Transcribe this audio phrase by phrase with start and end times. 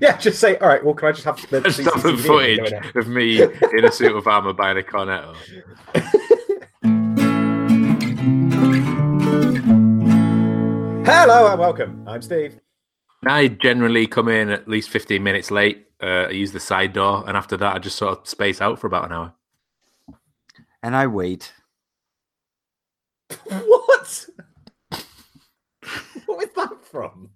[0.00, 2.26] Yeah, just say, all right, well, can I just have the Just have the CCTV
[2.26, 5.34] footage of me in a suit of armor buying a cornetto.
[11.06, 12.04] Hello and welcome.
[12.08, 12.58] I'm Steve.
[13.26, 15.86] I generally come in at least 15 minutes late.
[16.02, 18.78] Uh, I use the side door, and after that, I just sort of space out
[18.78, 19.34] for about an hour.
[20.82, 21.52] and I wait.
[23.48, 24.26] What?
[26.26, 27.30] what is that from?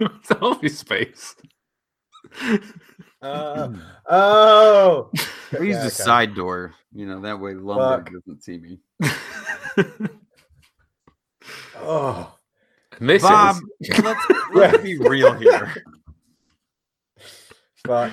[0.00, 1.36] it's office space.
[3.20, 3.72] Uh,
[4.08, 5.10] oh,
[5.58, 5.88] I use Yeah, the okay.
[5.88, 6.74] side door.
[6.92, 8.12] You know that way Lumbergh.
[8.12, 8.78] doesn't see me.
[11.76, 12.32] Oh,
[13.00, 15.74] And this Bob, is let's, let's be real here.
[17.86, 18.12] fuck.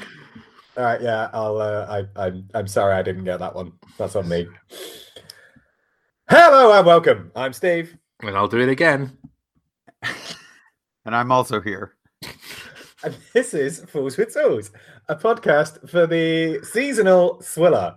[0.78, 1.58] All right, yeah, I'll.
[1.58, 2.48] Uh, I, I'm.
[2.54, 3.74] I'm sorry, I didn't get that one.
[3.98, 4.48] That's on me.
[6.30, 7.32] Hello and welcome.
[7.36, 9.18] I'm Steve, and I'll do it again.
[11.08, 11.94] And I'm also here.
[13.06, 14.72] And this is Fools with Tools,
[15.08, 17.96] a podcast for the seasonal swiller.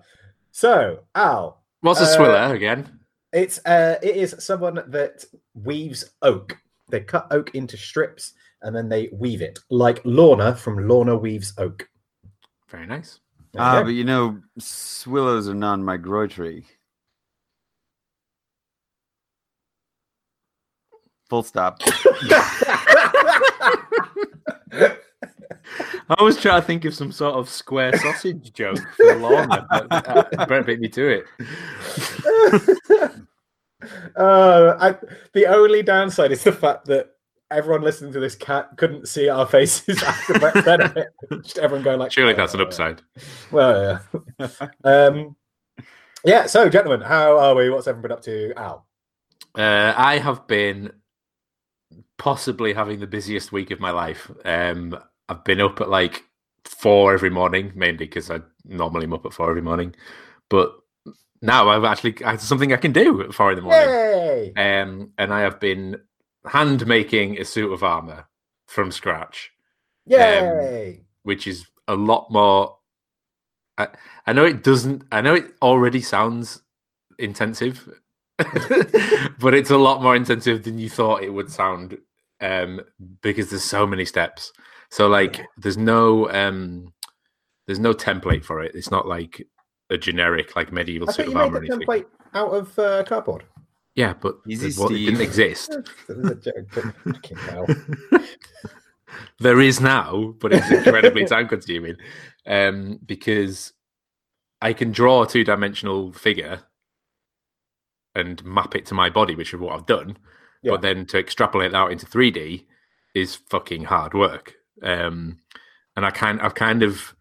[0.52, 3.00] So, Al, What's a Uh, swiller again?
[3.32, 6.56] It's uh, it is someone that weaves oak.
[6.88, 11.52] They cut oak into strips and then they weave it, like Lorna from Lorna Weaves
[11.58, 11.88] Oak.
[12.68, 13.20] Very nice.
[13.56, 13.84] Ah, go.
[13.84, 16.64] but you know, swillows are non-migratory.
[21.28, 21.80] Full stop.
[26.10, 29.86] I was trying to think of some sort of square sausage joke for Lorna, but
[30.08, 31.26] uh, Brent beat me to it.
[34.16, 34.96] uh, I,
[35.34, 37.10] the only downside is the fact that
[37.50, 41.08] everyone listening to this cat couldn't see our faces after Brett said it.
[41.42, 43.02] Just everyone going like, Surely that's an "Uh, upside.
[43.50, 44.00] Well,
[44.38, 44.48] yeah.
[44.84, 45.36] um,
[46.24, 46.46] yeah.
[46.46, 47.70] So, gentlemen, how are we?
[47.70, 48.54] What's everyone been up to?
[48.56, 48.86] Al.
[49.54, 50.92] Uh, I have been
[52.16, 54.30] possibly having the busiest week of my life.
[54.44, 54.98] Um,
[55.28, 56.24] I've been up at like
[56.64, 59.94] four every morning, mainly because I normally am up at four every morning.
[60.48, 60.74] But
[61.42, 63.88] now I've actually it's something I can do at four in the morning.
[63.88, 64.52] Yay!
[64.56, 66.00] Um, and I have been
[66.46, 68.26] hand making a suit of armor
[68.66, 69.50] from scratch,
[70.06, 71.00] Yay!
[71.22, 72.76] which is a lot more.
[73.76, 73.88] I,
[74.26, 75.04] I know it doesn't.
[75.12, 76.62] I know it already sounds
[77.18, 77.88] intensive,
[78.38, 81.98] but it's a lot more intensive than you thought it would sound
[82.40, 82.80] um,
[83.20, 84.52] because there's so many steps.
[84.90, 86.92] So like, there's no um,
[87.66, 88.74] there's no template for it.
[88.74, 89.46] It's not like
[89.90, 91.56] a generic like medieval I suit thought of you made armor.
[91.56, 91.88] or the anything.
[91.88, 93.44] template out of uh, cardboard.
[93.94, 95.76] Yeah, but Easy, it, well, it didn't exist.
[96.06, 96.84] That was a joke, but
[97.14, 97.66] fucking hell.
[99.40, 101.96] there is now, but it's incredibly time consuming
[102.46, 103.72] um, because
[104.62, 106.62] I can draw a two dimensional figure
[108.14, 110.16] and map it to my body, which is what I've done.
[110.62, 110.72] Yeah.
[110.72, 112.66] But then to extrapolate that out into 3D
[113.14, 114.57] is fucking hard work.
[114.82, 115.38] Um,
[115.96, 117.14] and I kind, I've kind of,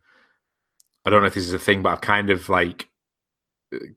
[1.05, 2.89] I don't know if this is a thing, but I've kind of like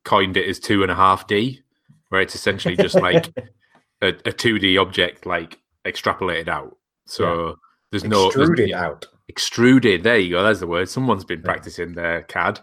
[0.05, 1.63] coined it as two and a half D,
[2.09, 3.27] where it's essentially just like
[4.03, 6.77] a, a 2D object, like extrapolated out.
[7.07, 7.57] So
[7.91, 9.07] there's no there's- Extruded out.
[9.29, 10.03] extruded.
[10.03, 10.43] There you go.
[10.43, 10.89] That's the word.
[10.89, 12.61] Someone's been practicing their CAD.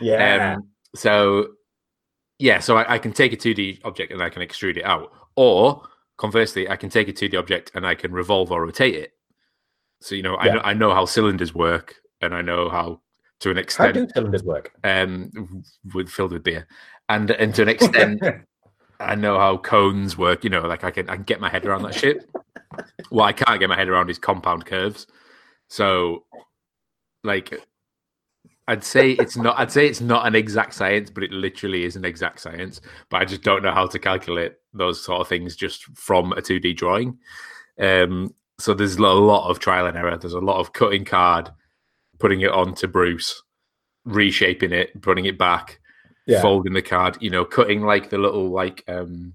[0.00, 0.54] Yeah.
[0.56, 1.48] Um, so
[2.38, 5.12] yeah, so I, I can take a 2D object and I can extrude it out,
[5.36, 5.82] or
[6.16, 9.12] conversely, I can take a 2D object and I can revolve or rotate it.
[10.04, 13.00] So you know, I know I know how cylinders work, and I know how
[13.40, 13.96] to an extent.
[13.96, 14.70] How do cylinders work?
[14.84, 15.32] um
[15.94, 16.66] with filled with beer,
[17.08, 18.22] and and to an extent.
[19.00, 20.44] I know how cones work.
[20.44, 22.28] You know, like I can I can get my head around that shit.
[23.08, 25.06] what I can't get my head around is compound curves.
[25.68, 26.24] So,
[27.22, 27.58] like,
[28.68, 29.58] I'd say it's not.
[29.58, 32.82] I'd say it's not an exact science, but it literally is an exact science.
[33.08, 36.42] But I just don't know how to calculate those sort of things just from a
[36.42, 37.16] two D drawing.
[37.80, 40.16] Um, so there's a lot of trial and error.
[40.16, 41.50] There's a lot of cutting card,
[42.18, 43.42] putting it on to Bruce,
[44.04, 45.80] reshaping it, putting it back,
[46.26, 46.40] Yeah.
[46.42, 49.34] folding the card, you know, cutting like the little like um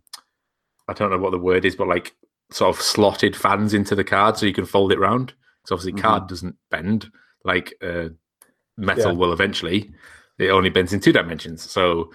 [0.88, 2.16] I don't know what the word is, but like
[2.52, 5.34] sort of slotted fans into the card so you can fold it round.
[5.66, 7.12] So obviously card doesn't bend
[7.44, 8.10] like uh
[8.78, 9.18] metal Yeah.
[9.18, 9.92] will eventually.
[10.40, 11.70] It only bends in two dimensions.
[11.70, 12.12] So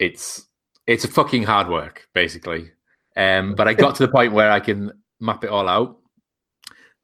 [0.00, 0.46] it's
[0.86, 2.70] it's a fucking hard work, basically.
[3.16, 5.98] Um but I got to the point where I can map it all out.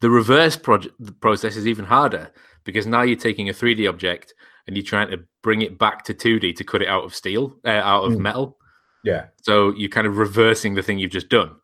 [0.01, 2.31] The reverse the process is even harder
[2.65, 4.35] because now you're taking a 3D object
[4.67, 7.59] and you're trying to bring it back to 2D to cut it out of steel,
[7.65, 8.21] uh, out of Mm.
[8.21, 8.59] metal.
[9.03, 9.29] Yeah.
[9.43, 11.57] So you're kind of reversing the thing you've just done.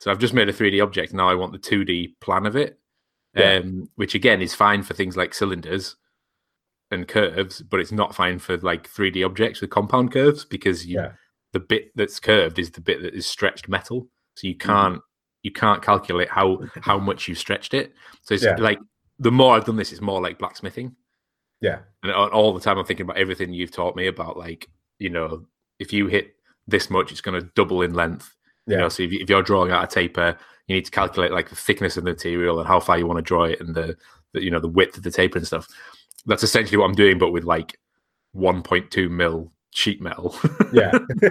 [0.00, 1.12] So I've just made a 3D object.
[1.12, 2.78] Now I want the 2D plan of it,
[3.34, 3.56] Yeah.
[3.56, 5.96] um, which again is fine for things like cylinders
[6.90, 10.96] and curves, but it's not fine for like 3D objects with compound curves because you,
[11.00, 11.12] Yeah.
[11.52, 14.08] the bit that's curved is the bit that is stretched metal.
[14.36, 15.00] So you can't
[15.44, 17.94] you can't calculate how how much you stretched it.
[18.22, 18.56] So it's Yeah.
[18.58, 18.80] like
[19.20, 20.96] the more I've done this, it's more like blacksmithing.
[21.60, 21.78] Yeah.
[22.02, 24.68] And all the time I'm thinking about everything you've taught me about, like,
[24.98, 25.46] you know,
[25.78, 26.34] if you hit
[26.66, 28.34] this much, it's going to double in length.
[28.66, 28.80] You Yeah.
[28.80, 30.36] know, so if, you, if you're drawing out a taper,
[30.66, 33.18] you need to calculate like the thickness of the material and how far you want
[33.18, 33.96] to draw it and the,
[34.32, 35.68] the you know, the width of the taper and stuff.
[36.26, 37.78] That's essentially what I'm doing, but with like
[38.34, 40.34] 1.2 mil sheet metal.
[40.72, 40.92] Yeah.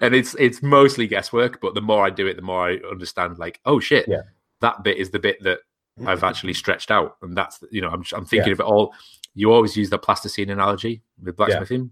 [0.00, 3.38] and it's it's mostly guesswork, but the more I do it, the more I understand.
[3.38, 4.22] Like, oh shit, Yeah.
[4.60, 5.58] that bit is the bit that
[6.06, 8.94] I've actually stretched out, and that's you know I'm I'm thinking of it all.
[9.34, 11.90] You always use the plasticine analogy with blacksmithing,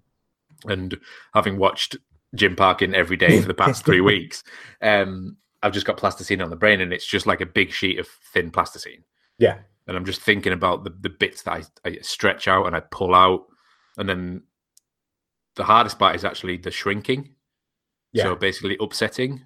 [0.66, 0.96] and
[1.34, 1.96] having watched
[2.34, 4.42] Jim Parkin every day for the past three weeks,
[4.82, 7.98] um, I've just got plasticine on the brain, and it's just like a big sheet
[7.98, 9.04] of thin plasticine
[9.38, 9.58] Yeah.
[9.86, 11.52] and I'm just thinking about the, the bits that
[11.84, 13.44] I, I stretch out and I pull out,
[13.98, 14.42] and then
[15.56, 17.30] the hardest part is actually the shrinking.
[18.12, 18.24] Yeah.
[18.24, 19.42] So basically upsetting,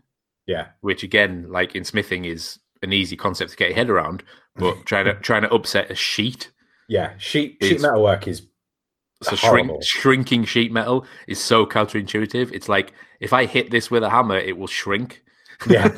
[0.47, 0.69] Yeah.
[0.81, 4.23] which again, like in smithing, is an easy concept to get your head around,
[4.57, 6.51] but trying to trying to upset a sheet,
[6.89, 7.15] Yeah.
[7.19, 8.43] Sheet sheet metal work is
[9.23, 9.81] so Horrible.
[9.81, 12.53] shrink, shrinking sheet metal is so counterintuitive.
[12.53, 15.23] It's like if I hit this with a hammer, it will shrink.
[15.69, 15.89] yeah.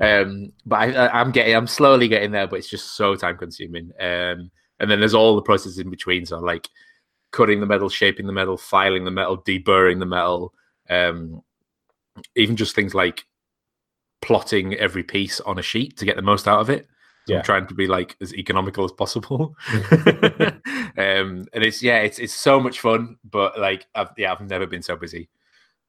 [0.00, 3.36] um, but I, I- I'm getting, I'm slowly getting there, but it's just so time
[3.38, 3.90] consuming.
[4.00, 6.26] Um, and then there's all the processes in between.
[6.26, 6.68] So like
[7.32, 10.54] cutting the metal, shaping the metal, filing the metal, deburring the metal,
[10.88, 11.42] um,
[12.36, 13.24] even just things like
[14.20, 16.86] plotting every piece on a sheet to get the most out of it.
[17.26, 17.38] So Yeah.
[17.38, 19.54] I'm trying to be like as economical as possible.
[19.72, 24.66] um, and it's yeah, it's it's so much fun, but like I've yeah, I've never
[24.66, 25.28] been so busy.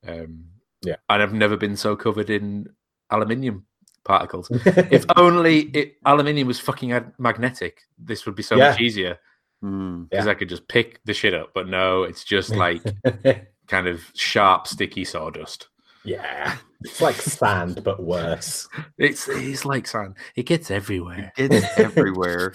[0.08, 0.46] Um,
[0.82, 0.98] Yeah.
[1.10, 2.68] and I've never been so covered in
[3.10, 3.66] aluminium
[4.04, 4.50] particles.
[4.92, 9.18] if only it, aluminium was fucking magnetic, this would be so much easier.
[9.64, 10.32] Because Yeah.
[10.32, 11.52] I could just pick the shit up.
[11.54, 12.82] But no, it's just like
[13.68, 15.68] kind of sharp, sticky sawdust.
[16.04, 16.58] yeah.
[16.86, 18.68] It's like sand, but worse.
[18.98, 20.18] It's it's like sand.
[20.36, 21.32] It gets everywhere.
[21.38, 22.54] It's everywhere.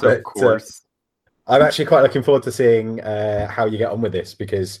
[0.00, 0.58] So But, uh.
[1.46, 4.80] I'm actually quite looking forward to seeing uh, how you get on with this because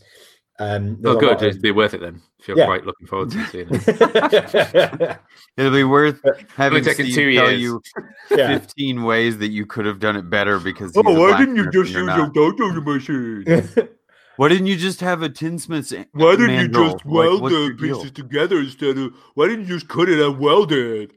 [0.60, 1.32] um, Oh, good.
[1.36, 2.20] of- It'd be worth it then.
[2.38, 2.66] If you're Yeah.
[2.66, 5.18] quite looking forward to seeing it.
[5.56, 6.20] It'll be worth
[6.56, 7.60] having taken Steve two tell years.
[7.60, 7.82] you
[8.36, 8.58] yeah.
[8.58, 11.74] 15 ways that you could have done it better because Oh, why didn't you just
[11.74, 12.34] use you're your not.
[12.34, 13.44] dodo machine?
[14.36, 17.60] Why didn't you just have a tinsmith's a- Why didn't you just weld what's the
[17.60, 17.96] your deal?
[17.98, 19.12] pieces together instead of?
[19.34, 21.10] Why didn't you just cut it and weld it?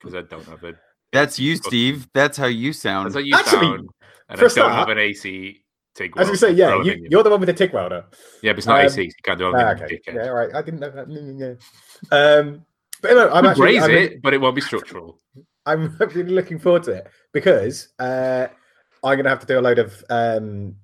[0.00, 0.74] Because I don't have it.
[1.12, 2.08] That's you, Steve.
[2.14, 3.06] That's how you sound.
[3.06, 3.88] That's how you Actually, sound.
[4.30, 5.60] And for I a don't start- have an AC
[5.98, 6.12] TIG.
[6.16, 8.04] I was going to say, yeah, you, you're the one with the TIG welder.
[8.42, 9.02] yeah, but it's not um, AC.
[9.04, 9.84] You can't do Ah, anything.
[9.84, 9.96] okay.
[9.96, 10.14] dickhead.
[10.14, 10.54] Yeah, right.
[10.54, 11.58] I didn't know that.
[12.10, 12.64] Um,
[13.02, 15.18] but no, I'm You actually raise I'm, it, but it won't be structural.
[15.66, 18.46] I'm really looking forward to it because uh,
[19.04, 20.74] I'm going to have to do a load of um,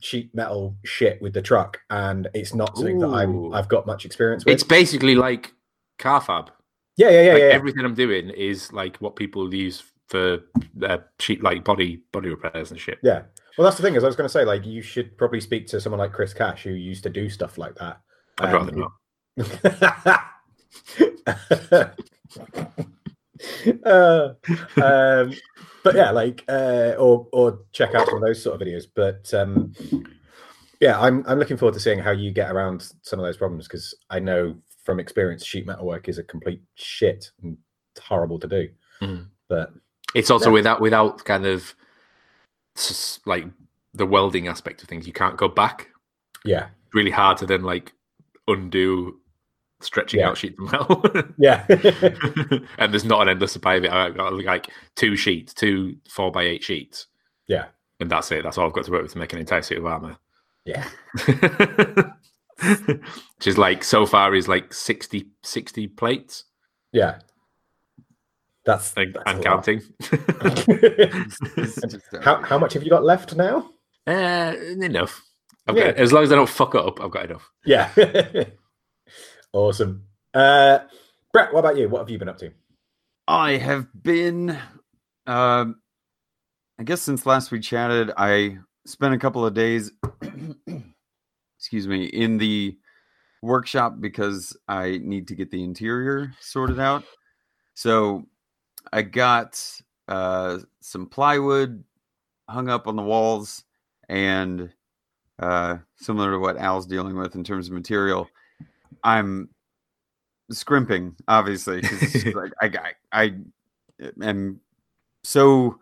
[0.00, 4.04] sheet metal shit with the truck, and it's not something that I'm, I've got much
[4.04, 4.52] experience with.
[4.52, 5.52] It's basically like
[5.98, 6.50] car fab.
[6.96, 7.48] yeah, yeah, yeah, like yeah.
[7.48, 10.38] everything I'm doing is like what people use for
[10.82, 12.98] uh, sheet like body body repairs and shit.
[13.02, 13.22] Yeah.
[13.56, 15.68] Well, that's the thing is, I was going to say, like, you should probably speak
[15.68, 18.00] to someone like Chris Cash who used to do stuff like that.
[18.38, 18.90] I'd Um, rather
[19.36, 20.24] not.
[23.84, 24.30] uh,
[24.76, 25.32] um,
[25.82, 28.84] but yeah, like, uh, or or check out some of those sort of videos.
[28.92, 29.72] But um,
[30.80, 33.68] yeah, I'm I'm looking forward to seeing how you get around some of those problems
[33.68, 37.56] because I know from experience, sheet metal work is a complete shit and
[38.02, 38.68] horrible to do.
[39.00, 39.28] Mhm.
[39.48, 39.72] But
[40.14, 40.52] It's also Yeah.
[40.54, 41.74] without without kind of
[43.26, 43.46] like
[43.92, 45.06] the welding aspect of things.
[45.06, 45.88] You can't go back.
[46.44, 47.92] yeah, Really hard to then like
[48.48, 49.20] undo
[49.80, 50.28] stretching Yeah.
[50.30, 51.04] out sheets metal.
[51.38, 51.64] yeah,
[52.78, 53.90] and there's not an endless supply of it.
[53.92, 57.06] I've got like two sheets, two four by eight sheets,
[57.48, 57.66] yeah,
[58.00, 58.42] and that's it.
[58.44, 60.16] That's all I've got to work with to make an entire suit of armor.
[60.64, 60.88] yeah.
[63.36, 66.44] Which is like so far is like 60, 60 plates
[66.92, 67.18] Yeah.
[68.64, 69.82] That's, and, that's and counting.
[72.22, 73.70] How how much have you got left now?
[74.06, 75.22] uh, enough.
[75.66, 75.92] I've Yeah.
[75.96, 77.50] as long as I don't fuck up, I've got enough.
[77.64, 77.90] Yeah.
[79.52, 80.04] awesome.
[80.32, 80.80] Uh
[81.32, 81.88] Brett, what about you?
[81.88, 82.52] What have you been up to?
[83.26, 84.50] I have been,
[85.26, 85.76] um,
[86.78, 89.90] I guess since last we chatted, I spent a couple of days,
[91.58, 92.76] excuse me, in the
[93.42, 97.04] workshop because I need to get the interior sorted out.
[97.74, 98.26] So
[98.92, 99.60] I got
[100.08, 101.82] uh, some plywood
[102.48, 103.64] hung up on the walls
[104.08, 104.70] and
[105.38, 108.28] uh, similar to what Al's dealing with in terms of material.
[109.02, 109.48] I'm
[110.50, 112.70] scrimping, obviously, 'cause it's just like I,
[113.12, 113.34] I, I
[114.22, 114.60] am
[115.24, 115.78] so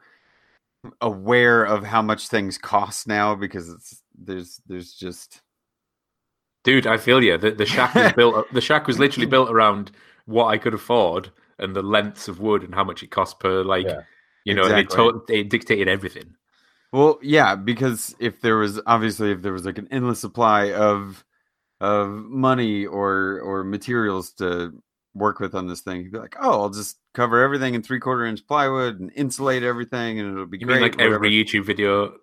[1.00, 5.42] aware of how much things cost now because it's there's there's just
[6.64, 7.36] Dude, I feel you.
[7.38, 8.52] The, the shack was built.
[8.52, 9.90] The shack was literally built around
[10.26, 13.62] what I could afford and the lengths of wood and how much it costs per
[13.64, 14.02] like Yeah.
[14.44, 15.12] you know, it, Exactly.
[15.12, 16.34] to- it dictated everything.
[16.92, 21.24] Well, yeah, because if there was obviously if there was like an endless supply of
[21.80, 24.72] of money or or materials to
[25.14, 27.98] work with on this thing, you'd be like, oh, I'll just cover everything in three
[28.00, 30.74] quarter inch plywood and insulate everything, and it'll be You great.
[30.76, 31.14] mean like whatever.
[31.16, 32.14] every YouTube video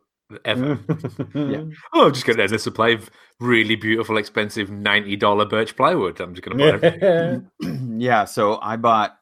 [0.46, 0.80] ever?
[1.36, 1.64] Yeah.
[1.94, 3.10] Oh, I'm just to end a supply of
[3.40, 6.20] really beautiful, expensive ninety dollar birch plywood.
[6.20, 6.88] I'm just going to buy
[7.62, 8.00] everything.
[8.00, 9.18] yeah, so I bought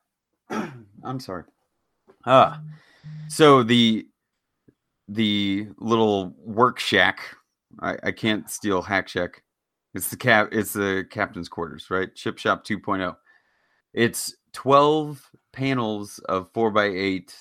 [1.04, 1.44] I'm sorry.
[2.26, 2.62] Ah.
[3.30, 4.08] So the
[5.08, 7.22] the little work shack,
[7.80, 9.44] I, I can't steal hack shack.
[9.94, 12.14] It's the cap it's the captain's quarters, right?
[12.16, 13.16] Chip shop 2.0.
[13.94, 15.22] It's 12
[15.54, 17.34] panels of 4 by 8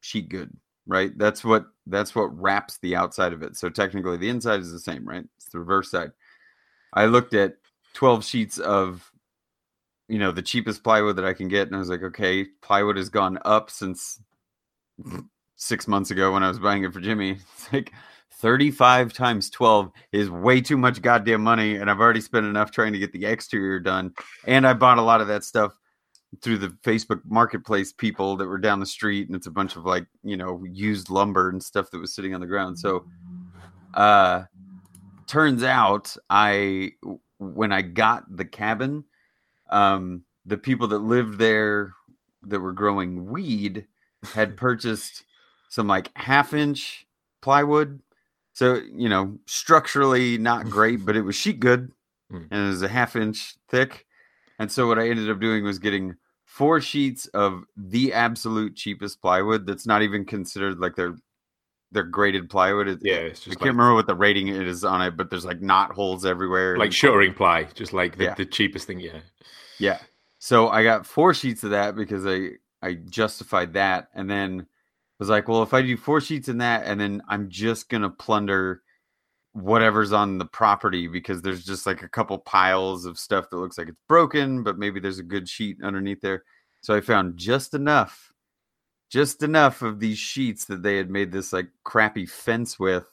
[0.00, 0.50] sheet good,
[0.86, 1.16] right?
[1.16, 3.56] That's what that's what wraps the outside of it.
[3.56, 5.24] So technically the inside is the same, right?
[5.36, 6.12] It's the reverse side.
[6.94, 7.56] I looked at
[7.94, 9.10] 12 sheets of
[10.08, 12.96] you know the cheapest plywood that I can get, and I was like, okay, plywood
[12.96, 14.20] has gone up since
[15.56, 17.38] six months ago when I was buying it for Jimmy.
[17.56, 17.92] It's like
[18.32, 22.92] 35 times 12 is way too much goddamn money, and I've already spent enough trying
[22.92, 24.12] to get the exterior done,
[24.46, 25.78] and I bought a lot of that stuff
[26.42, 29.84] through the Facebook marketplace people that were down the street, and it's a bunch of
[29.84, 32.78] like you know used lumber and stuff that was sitting on the ground.
[32.78, 33.06] So,
[33.94, 34.44] uh,
[35.26, 36.92] turns out I
[37.38, 39.04] when I got the cabin,
[39.74, 41.92] um, the people that lived there
[42.42, 43.86] that were growing weed
[44.34, 45.24] had purchased
[45.68, 47.06] some like half inch
[47.42, 48.00] plywood.
[48.52, 51.90] So, you know, structurally not great, but it was sheet good
[52.32, 52.48] Mm.
[52.50, 54.06] and it was a half inch thick.
[54.58, 56.14] And so, what I ended up doing was getting
[56.46, 61.16] four sheets of the absolute cheapest plywood that's not even considered like their
[61.92, 62.88] their graded plywood.
[62.88, 65.28] It- Yeah, it's I just can't remember what the rating it is on it, but
[65.28, 66.78] there's like knot holes everywhere.
[66.78, 68.34] like and- shuttering ply, just like the, Yeah.
[68.34, 69.00] the cheapest thing.
[69.00, 69.20] Yeah,
[69.78, 69.98] yeah.
[70.38, 72.50] So I got four sheets of that because I
[72.82, 74.66] I justified that, and then
[75.18, 78.10] was like, well, if I do four sheets in that, and then I'm just gonna
[78.10, 78.82] plunder
[79.54, 83.78] whatever's on the property because there's just like a couple piles of stuff that looks
[83.78, 86.42] like it's broken, but maybe there's a good sheet underneath there.
[86.80, 88.32] So I found just enough,
[89.08, 93.06] just enough of these sheets that they had made this like crappy fence with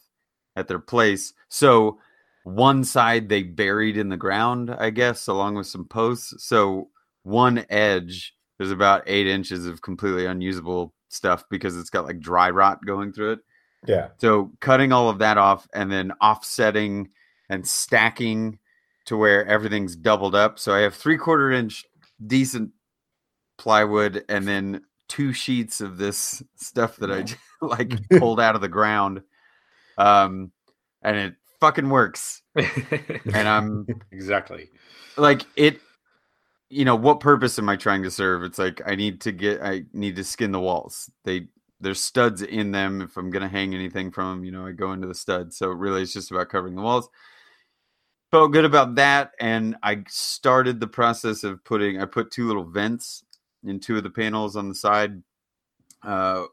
[0.55, 1.33] at their place.
[1.47, 1.99] So
[2.43, 6.45] one side they buried in the ground, I guess, along with some posts.
[6.45, 6.89] So
[7.23, 12.51] one edge there's about eight inches of completely unusable stuff because it's got like dry
[12.51, 13.39] rot going through it.
[13.87, 14.09] yeah.
[14.19, 17.09] So cutting all of that off and then offsetting
[17.49, 18.59] and stacking
[19.05, 20.59] to where everything's doubled up.
[20.59, 21.85] So I have three quarter inch
[22.27, 22.69] decent
[23.57, 27.25] plywood and then two sheets of this stuff that I
[27.65, 29.23] like pulled out of the ground.
[29.97, 30.51] Um,
[31.01, 32.41] and it fucking works.
[32.55, 34.69] And I'm exactly.
[35.15, 35.79] like it
[36.71, 39.61] you know what purpose am i trying to serve it's like i need to get
[39.61, 41.45] i need to skin the walls they
[41.81, 44.71] there's studs in them if i'm going to hang anything from them you know i
[44.71, 45.53] go into the stud.
[45.53, 47.09] so really it's just about covering the walls
[48.31, 52.63] felt good about that and i started the process of putting i put two little
[52.63, 53.25] vents
[53.65, 55.21] in two of the panels on the side
[56.03, 56.45] uh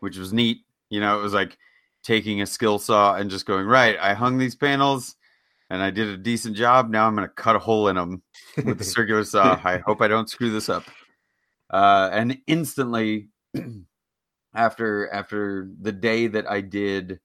[0.00, 1.58] which was neat you know it was like
[2.06, 5.16] taking a skill saw and just going right i hung these panels
[5.70, 6.90] and I did a decent job.
[6.90, 8.22] Now I'm going to cut a hole in them
[8.64, 9.60] with the circular saw.
[9.64, 10.84] I hope I don't screw this up.
[11.70, 13.28] Uh, and instantly,
[14.54, 17.20] after after the day that I did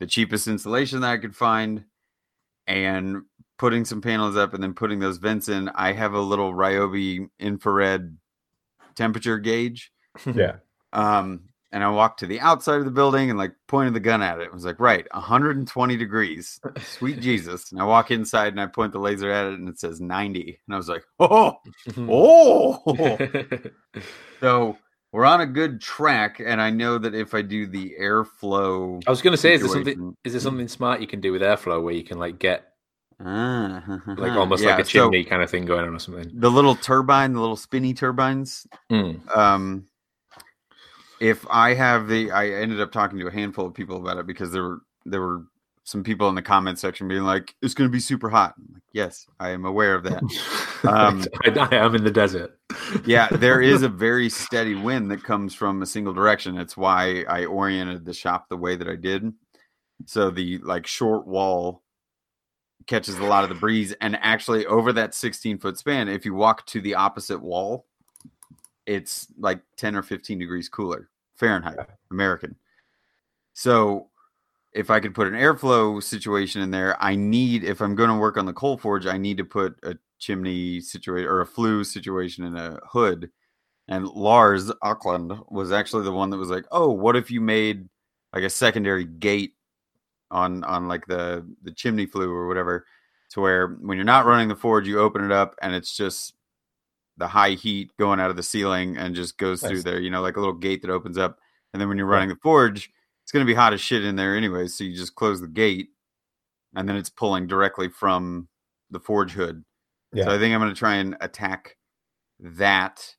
[0.00, 1.84] the cheapest insulation that I could find,
[2.66, 3.22] and
[3.58, 7.28] putting some panels up, and then putting those vents in, I have a little Ryobi
[7.38, 8.16] infrared
[8.94, 9.92] temperature gauge.
[10.34, 10.56] Yeah.
[10.92, 14.22] Um, and I walked to the outside of the building and like pointed the gun
[14.22, 14.44] at it.
[14.44, 16.58] It was like, right, 120 degrees.
[16.82, 17.70] Sweet Jesus.
[17.72, 20.60] And I walk inside and I point the laser at it and it says 90.
[20.66, 21.56] And I was like, oh,
[21.98, 22.82] oh.
[24.40, 24.78] so
[25.12, 26.40] we're on a good track.
[26.44, 29.60] And I know that if I do the airflow, I was going to say, is
[29.60, 30.16] there something?
[30.24, 32.64] Is there something smart you can do with airflow where you can like get
[33.20, 36.30] Ah, like almost yeah, like a so chimney kind of thing going on or something?
[36.34, 39.36] the little turbine, the little spinny turbines, Mm.
[39.36, 39.86] um
[41.20, 44.26] if i have the i ended up talking to a handful of people about it
[44.26, 45.44] because there were there were
[45.84, 48.54] some people in the comment section being like it's going to be super hot.
[48.72, 50.22] Like, yes i am aware of that.
[50.84, 52.56] Um, I, I am in the desert.
[53.04, 56.56] yeah there is a very steady wind that comes from a single direction.
[56.56, 59.32] It's why i oriented the shop the way that i did.
[60.06, 61.82] So the like short wall
[62.86, 66.32] catches a lot of the breeze and actually over that 16 foot span if you
[66.32, 67.86] walk to the opposite wall
[68.88, 71.78] it's like 10 or 15 degrees cooler fahrenheit
[72.10, 72.56] american.
[73.52, 74.08] So
[74.72, 78.16] if i could put an airflow situation in there i need if i'm going to
[78.16, 81.84] work on the coal forge i need to put a chimney situation or a flue
[81.84, 83.30] situation in a hood.
[83.88, 87.88] And Lars Auckland was actually the one that was like, "Oh, what if you made
[88.34, 89.54] like a secondary gate
[90.30, 92.86] on on like the the chimney flue or whatever,
[93.30, 96.34] to where when you're not running the forge, you open it up and it's just
[97.18, 100.00] the high heat going out of the ceiling and just goes through there.
[100.00, 101.38] You know, like a little gate that opens up,
[101.72, 102.90] and then when you're running the forge,
[103.22, 104.68] it's going to be hot as shit in there anyway.
[104.68, 105.88] So you just close the gate,
[106.74, 108.48] and then it's pulling directly from
[108.90, 109.64] the forge hood.
[110.14, 110.24] Yeah.
[110.24, 111.76] So I think I'm going to try and attack
[112.40, 113.14] that,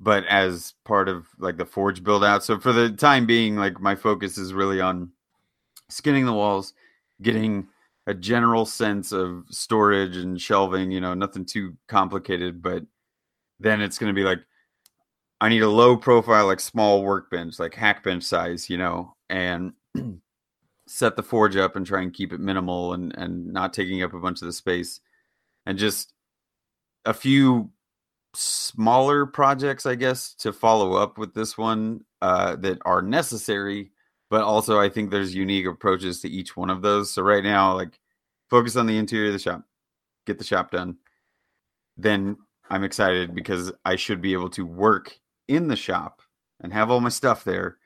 [0.00, 2.42] but as part of like the forge build out.
[2.42, 5.10] So for the time being, like my focus is really on
[5.90, 6.72] skinning the walls,
[7.20, 7.68] getting
[8.06, 12.84] a general sense of storage and shelving, you know, nothing too complicated, but
[13.60, 14.40] then it's going to be like,
[15.40, 19.72] I need a low profile, like small workbench, like hack bench size, you know, and
[20.86, 24.14] set the forge up and try and keep it minimal and, and not taking up
[24.14, 25.00] a bunch of the space
[25.66, 26.12] and just
[27.04, 27.70] a few
[28.34, 33.90] smaller projects, I guess, to follow up with this one uh, that are necessary.
[34.30, 37.10] But also, I think there's unique approaches to each one of those.
[37.10, 38.00] So right now, like,
[38.50, 39.62] focus on the interior of the shop,
[40.26, 40.96] get the shop done.
[41.96, 42.36] Then
[42.70, 45.18] I'm excited because I should be able to work
[45.48, 46.22] in the shop
[46.60, 47.76] and have all my stuff there.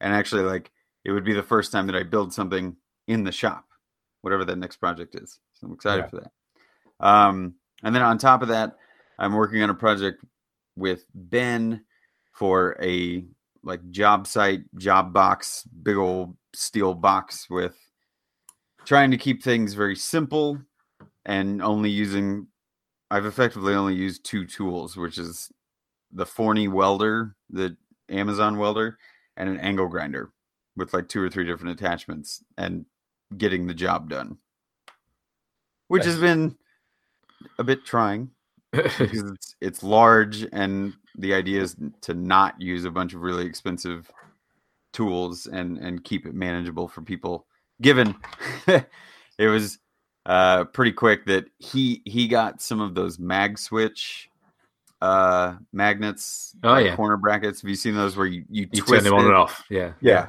[0.00, 0.70] And actually, like,
[1.04, 2.76] it would be the first time that I build something
[3.08, 3.64] in the shop,
[4.22, 5.40] whatever that next project is.
[5.54, 6.08] So I'm excited Yeah.
[6.08, 7.06] for that.
[7.06, 8.76] Um, and then on top of that,
[9.18, 10.24] I'm working on a project
[10.76, 11.84] with Ben
[12.32, 13.24] for a
[13.64, 17.76] like job site, job box, big old steel box with
[18.84, 20.58] trying to keep things very simple
[21.26, 22.46] and only using
[23.10, 25.50] I've effectively only used two tools, which is
[26.12, 27.76] the Forney welder, the
[28.08, 28.98] Amazon welder,
[29.36, 30.30] and an angle grinder
[30.76, 32.86] with like two or three different attachments and
[33.36, 34.38] getting the job done.
[35.88, 36.56] Which has been
[37.58, 38.30] a bit trying
[38.72, 43.46] because it's it's large and the idea is to not use a bunch of really
[43.46, 44.10] expensive
[44.92, 47.46] tools and and keep it manageable for people
[47.80, 48.14] given
[48.66, 49.78] it was
[50.28, 54.30] uh pretty quick that he he got some of those mag switch
[55.00, 56.96] uh magnets Oh, like yeah.
[56.96, 59.28] corner brackets have you seen those where you you, you twist turn them on it?
[59.28, 59.64] and off.
[59.70, 59.92] Yeah.
[60.00, 60.28] yeah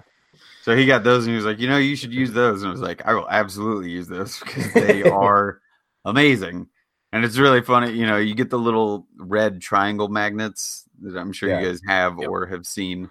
[0.64, 2.70] so he got those and he was like you know you should use those and
[2.70, 5.60] i was like i will absolutely use those because they are
[6.06, 6.68] amazing
[7.12, 11.34] and it's really funny you know you get the little red triangle magnets that i'm
[11.34, 11.60] sure Yeah.
[11.62, 12.30] you guys have Yep.
[12.30, 13.10] or have seen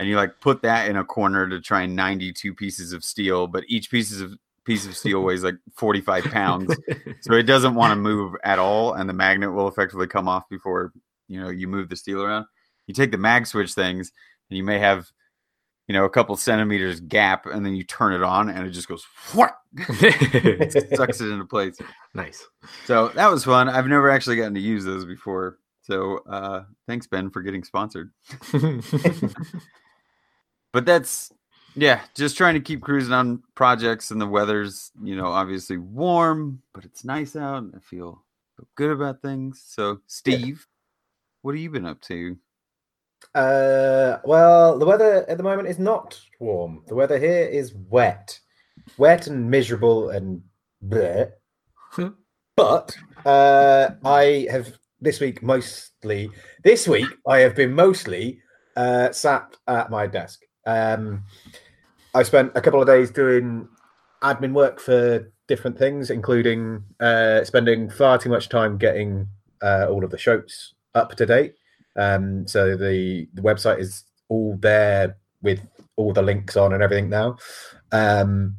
[0.00, 3.62] and you like put that in a corner to try 92 pieces of steel but
[3.68, 4.34] each piece of
[4.70, 6.76] piece of steel weighs like 45 pounds.
[7.22, 10.48] So it doesn't want to move at all and the magnet will effectively come off
[10.48, 10.92] before
[11.28, 12.46] you know you move the steel around.
[12.86, 14.10] You take the mag switch things
[14.48, 15.10] and you may have
[15.86, 18.88] you know a couple centimeters gap and then you turn it on and it just
[18.88, 19.56] goes what
[20.94, 21.76] sucks it into place.
[22.14, 22.46] Nice.
[22.86, 23.68] so that was fun.
[23.68, 25.58] I've never actually gotten to use those before.
[25.82, 28.12] So uh thanks ben for getting sponsored.
[30.72, 31.32] But that's
[31.76, 36.60] yeah just trying to keep cruising on projects and the weather's you know obviously warm
[36.74, 38.24] but it's nice out and i feel,
[38.56, 40.66] feel good about things so steve
[41.42, 42.36] what have you been up to
[43.34, 46.82] Uh, well, the weather at the moment is not warm.
[46.88, 48.38] The weather here is wet,
[48.96, 50.42] wet and miserable and
[50.82, 51.30] bleh.
[52.56, 56.30] but uh, I have this week mostly.
[56.64, 58.40] This week I have been mostly
[58.76, 60.40] uh, sat at my desk.
[60.70, 61.24] Um,
[62.14, 63.68] I spent a couple of days doing
[64.22, 69.28] admin work for different things, including uh, spending far too much time getting
[69.62, 71.54] uh, all of the shows up to date.
[71.96, 75.60] Um, so the the website is all there with
[75.96, 77.36] all the links on and everything now,
[77.92, 78.56] um,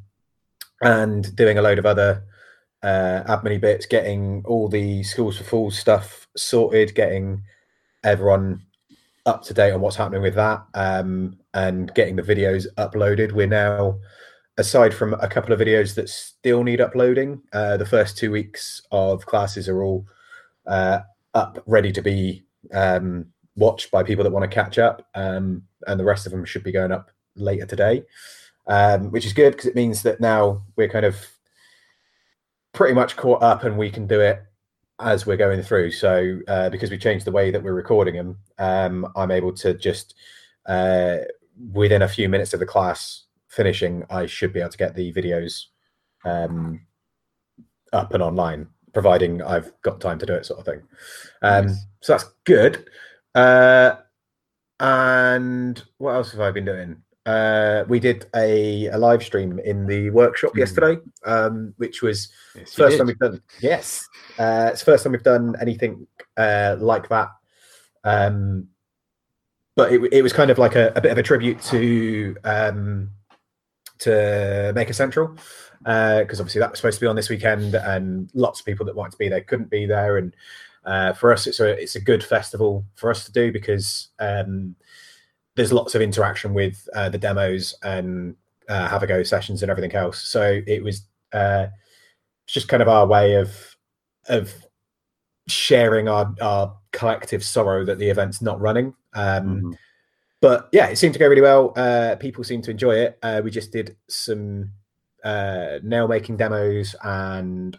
[0.82, 2.24] and doing a load of other
[2.84, 7.44] uh, admin bits, getting all the schools for fools stuff sorted, getting
[8.04, 8.62] everyone
[9.26, 13.32] up to date on what's happening with that, um, and getting the videos uploaded.
[13.32, 14.00] We're now,
[14.58, 18.82] aside from a couple of videos that still need uploading, uh, the first two weeks
[18.92, 20.06] of classes are all
[20.66, 21.00] uh,
[21.34, 26.00] up, ready to be um, watched by people that want to catch up, um, and
[26.00, 28.04] the rest of them should be going up later today,
[28.68, 31.16] um, which is good because it means that now we're kind of
[32.74, 34.42] pretty much caught up and we can do it
[35.02, 35.92] as we're going through.
[35.92, 39.74] So uh, because we changed the way that we're recording them, um, I'm able to
[39.74, 40.16] just
[40.66, 41.18] uh,
[41.72, 45.12] within a few minutes of the class finishing, I should be able to get the
[45.14, 45.66] videos
[46.24, 46.82] um,
[47.94, 50.82] up and online, providing I've got time to do it, sort of thing.
[51.42, 51.86] Um, Nice.
[52.02, 52.86] So that's good.
[53.36, 53.96] Uh,
[54.80, 57.04] and what else have I been doing?
[57.26, 60.58] Uh, we did a, a live stream in the workshop Mm.
[60.60, 63.42] yesterday, um, which was Yes, first time we've done.
[63.60, 64.08] Yes,
[64.40, 66.08] uh, it's first time we've done anything
[66.38, 67.30] uh, like that.
[68.04, 68.70] Um,
[69.76, 73.12] but it, it was kind of like a, a bit of a tribute to um,
[74.00, 75.36] to Maker Central
[75.84, 78.86] because uh, obviously that was supposed to be on this weekend, and lots of people
[78.86, 80.18] that wanted to be there couldn't be there.
[80.18, 80.36] And
[80.86, 84.76] uh, for us, it's a it's a good festival for us to do because um,
[85.56, 88.36] there's lots of interaction with uh, the demos and
[88.70, 90.22] uh, have a go sessions and everything else.
[90.28, 91.68] So it was uh,
[92.48, 93.76] just kind of our way of
[94.28, 94.54] of
[95.48, 98.94] sharing our our collective sorrow that the event's not running.
[99.14, 99.72] Um, mm-hmm.
[100.42, 101.74] But yeah, it seemed to go really well.
[101.76, 103.20] Uh, people seemed to enjoy it.
[103.22, 104.72] Uh, we just did some
[105.24, 107.78] uh, nail making demos, and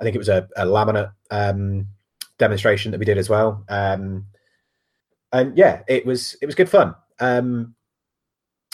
[0.00, 1.86] I think it was a, a laminate um,
[2.38, 3.62] demonstration that we did as well.
[3.68, 4.24] Um,
[5.32, 6.94] and yeah, it was it was good fun.
[7.20, 7.74] Um,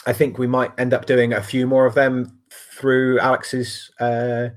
[0.05, 4.49] I think we might end up doing a few more of them through Alex's uh,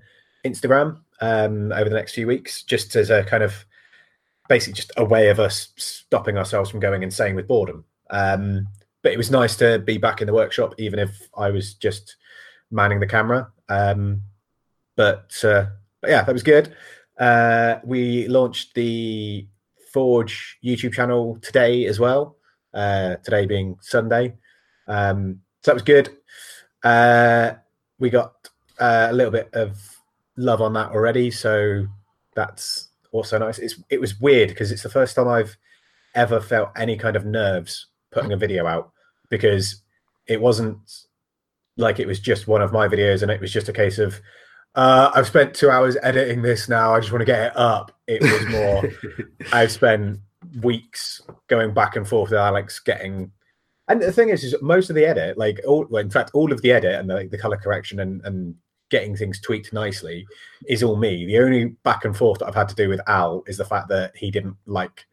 [0.45, 3.65] Instagram um, over the next few weeks, just as a kind of
[4.49, 7.85] basically just a way of us stopping ourselves from going insane with boredom.
[8.11, 8.69] Um,
[9.03, 12.17] but it was nice to be back in the workshop, even if I was just
[12.71, 13.51] manning the camera.
[13.69, 14.23] Um,
[14.97, 15.67] but, uh,
[16.01, 16.75] but yeah, that was good.
[17.19, 19.47] Uh, we launched the
[19.93, 22.37] Forge YouTube channel today as well.
[22.75, 24.35] Uh, today being Sunday,
[24.89, 26.17] um, so that was good.
[26.83, 27.53] Uh,
[27.99, 28.49] we got
[28.81, 29.79] uh, a little bit of
[30.37, 31.87] love on that already, so
[32.35, 33.59] that's also nice.
[33.59, 35.57] It's it was weird because it's the first time I've
[36.15, 38.91] ever felt any kind of nerves putting a video out
[39.29, 39.83] because
[40.27, 40.79] it wasn't
[41.77, 44.21] like it was just one of my videos and it was just a case of
[44.75, 46.95] uh, I've spent two hours editing this now.
[46.95, 47.93] I just want to get it up.
[48.07, 50.21] It was more I've spent
[50.63, 53.33] weeks going back and forth with Alex getting
[53.89, 56.53] and the thing is, is most of the edit, like all, well, in fact, all
[56.53, 58.55] of the edit and the, like, the color correction and, and
[58.91, 60.27] getting things tweaked nicely
[60.69, 61.27] is all me.
[61.27, 63.89] The only back and forth that I've had to do with Al is the fact
[63.89, 65.07] that he didn't like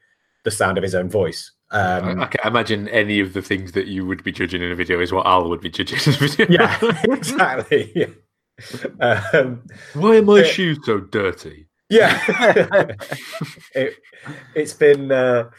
[0.44, 1.52] the sound of his own voice.
[1.72, 4.76] Um, I, can't imagine any of the things that you would be judging in a
[4.76, 6.48] video is what Al would be judging in a video.
[6.50, 7.92] Yeah, exactly.
[7.96, 8.08] Yeah.
[9.00, 11.68] Um, Why are my it, shoes so dirty?
[11.90, 12.22] Yeah,
[13.74, 13.96] it,
[14.56, 15.50] has been uh,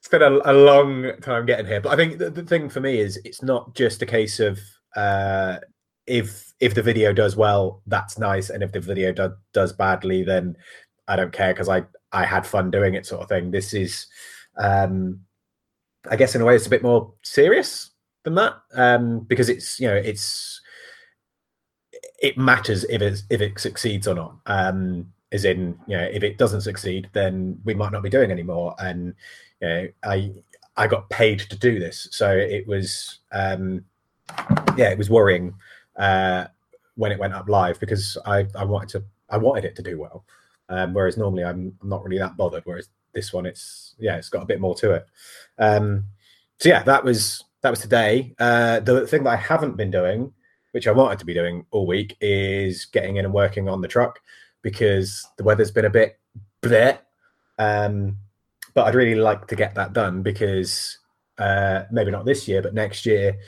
[0.00, 1.80] it's been a, a, long time getting here.
[1.80, 4.58] But I think the, the, thing for me is it's not just a case of
[4.96, 5.58] uh,
[6.06, 10.22] if if the video does well, that's nice, and if the video do, does badly,
[10.22, 10.56] then
[11.08, 13.50] I don't care because I I had fun doing it, sort of thing.
[13.50, 14.06] This is,
[14.56, 15.20] um,
[16.10, 17.90] I guess, in a way, it's a bit more serious
[18.24, 20.60] than that um, because it's you know it's
[22.20, 24.36] it matters if it if it succeeds or not.
[24.46, 28.30] Um, as in, you know, if it doesn't succeed, then we might not be doing
[28.30, 28.74] anymore.
[28.78, 29.14] And
[29.60, 30.32] you know, I
[30.76, 33.84] I got paid to do this, so it was um,
[34.76, 35.54] yeah, it was worrying
[35.96, 36.46] uh,
[36.96, 39.98] when it went up live because I, I wanted to I wanted it to do
[39.98, 40.24] well.
[40.68, 42.62] Um, whereas normally I'm, I'm not really that bothered.
[42.64, 45.06] Whereas this one, it's yeah, it's got a bit more to it.
[45.58, 46.04] Um,
[46.58, 48.34] so yeah, that was that was today.
[48.38, 50.32] Uh, the thing that I haven't been doing,
[50.74, 53.88] which I wanted to be doing all week, is getting in and working on the
[53.88, 54.20] truck
[54.62, 56.18] because the weather's been a bit
[56.62, 56.98] bleh.
[57.58, 58.16] Um,
[58.74, 60.98] but I'd really like to get that done because
[61.38, 63.38] uh, maybe not this year, but next year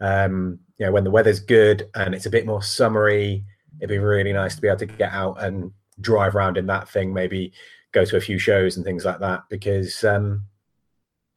[0.00, 3.44] um, you know, when the weather's good and it's a bit more summery,
[3.78, 6.88] it'd be really nice to be able to get out and drive around in that
[6.88, 7.52] thing, maybe
[7.92, 9.44] go to a few shows and things like that.
[9.48, 10.44] Because um,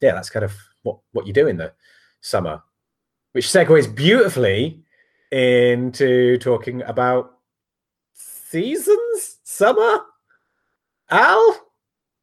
[0.02, 1.74] yeah, that's kind of what what you do in the
[2.22, 2.62] summer,
[3.32, 4.84] which segues beautifully
[5.32, 7.38] into talking about
[8.14, 10.02] seasons, summer.
[11.10, 11.72] Al,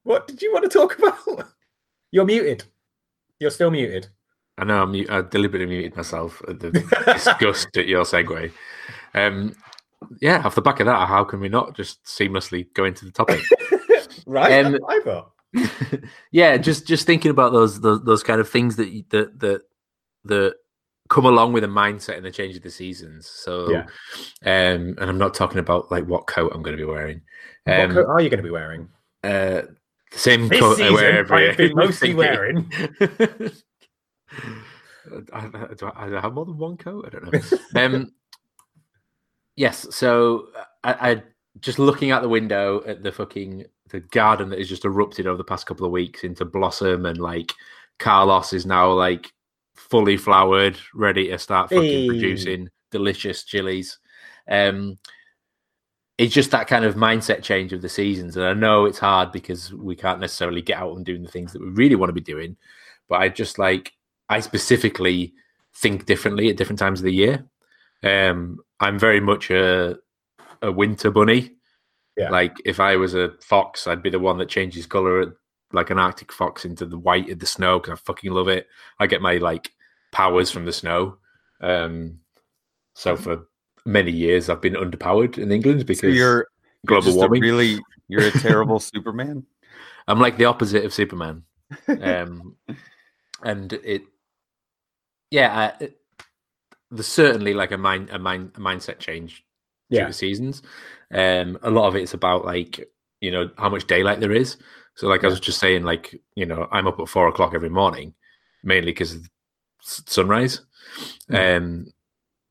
[0.03, 1.49] what did you want to talk about?
[2.11, 2.65] You're muted.
[3.39, 4.09] You're still muted.
[4.59, 6.71] I know I'm, I deliberately muted myself at the
[7.07, 8.51] disgust at your segue.
[9.15, 9.55] Um,
[10.21, 13.11] yeah, off the back of that, how can we not just seamlessly go into the
[13.11, 13.41] topic?
[14.27, 14.79] right, um,
[16.31, 19.63] yeah, just just thinking about those, those those kind of things that that that
[20.25, 20.55] that
[21.09, 23.27] come along with a mindset and the change of the seasons.
[23.27, 23.83] So, yeah.
[24.45, 27.23] um, and I'm not talking about like what coat I'm going to be wearing.
[27.67, 28.89] Um, what coat are you going to be wearing?
[29.25, 29.63] Uh,
[30.13, 31.75] the same this coat I wear every year.
[31.75, 32.71] Mostly wearing.
[35.33, 37.07] I, do, I, do I have more than one coat?
[37.07, 37.85] I don't know.
[37.85, 38.13] um,
[39.57, 40.49] yes, so
[40.85, 41.23] I, I
[41.61, 45.37] just looking out the window at the fucking the garden that has just erupted over
[45.37, 47.53] the past couple of weeks into blossom and like
[47.99, 49.33] Carlos is now like
[49.91, 52.07] fully flowered, ready to start fucking hey.
[52.07, 53.99] producing delicious chilies.
[54.49, 54.99] Um,
[56.19, 59.33] it's just that kind of mindset change of the seasons, and I know it's hard
[59.33, 62.15] because we can't necessarily get out and doing the things that we really want to
[62.15, 62.57] be doing.
[63.09, 63.93] But I just like
[64.29, 65.35] I specifically
[65.75, 67.45] think differently at different times of the year.
[68.03, 69.99] Um, I'm very much a
[70.63, 71.53] a winter bunny.
[72.17, 72.31] Yeah.
[72.31, 75.37] Like if I was a fox, I'd be the one that changes color
[75.73, 78.69] like an Arctic fox into the white of the snow because I fucking love it.
[78.99, 79.73] I get my like
[80.13, 81.19] powers from the snow.
[81.61, 82.21] Um,
[82.95, 83.49] so for
[83.87, 86.49] many years I've been underpowered in England because So you're
[86.87, 87.41] global you're warming.
[87.41, 89.47] really you're a terrible Superman.
[90.09, 91.45] I'm like the opposite of Superman.
[92.01, 92.57] Um,
[93.45, 94.05] and it,
[95.31, 95.97] yeah, I, it,
[96.91, 99.45] there's certainly like a mind a mind a mindset change
[99.95, 100.07] through Yeah.
[100.07, 100.63] the seasons.
[101.13, 102.89] Um, a lot of it's about like
[103.21, 104.57] you know how much daylight there is.
[104.97, 107.71] So like I was just saying, like you know I'm up at four o'clock every
[107.71, 108.15] morning,
[108.63, 109.19] mainly because
[109.87, 110.61] sunrise,
[111.31, 111.87] um,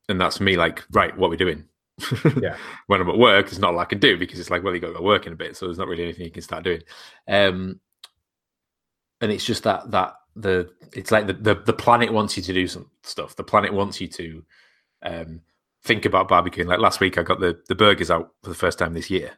[0.08, 1.64] and that's me like right, what we doing?
[2.40, 2.56] Yeah.
[2.88, 4.80] when I'm at work, it's not lot I can do because it's like, well, you
[4.80, 6.64] got to go work in a bit, so there's not really anything you can start
[6.64, 6.82] doing.
[7.26, 7.80] Um,
[9.20, 12.52] and it's just that that the it's like the, the the planet wants you to
[12.52, 13.34] do some stuff.
[13.36, 14.44] The planet wants you to
[15.02, 15.40] um,
[15.84, 16.66] think about barbecuing.
[16.66, 19.32] Like last week, I got the the burgers out for the first time this year.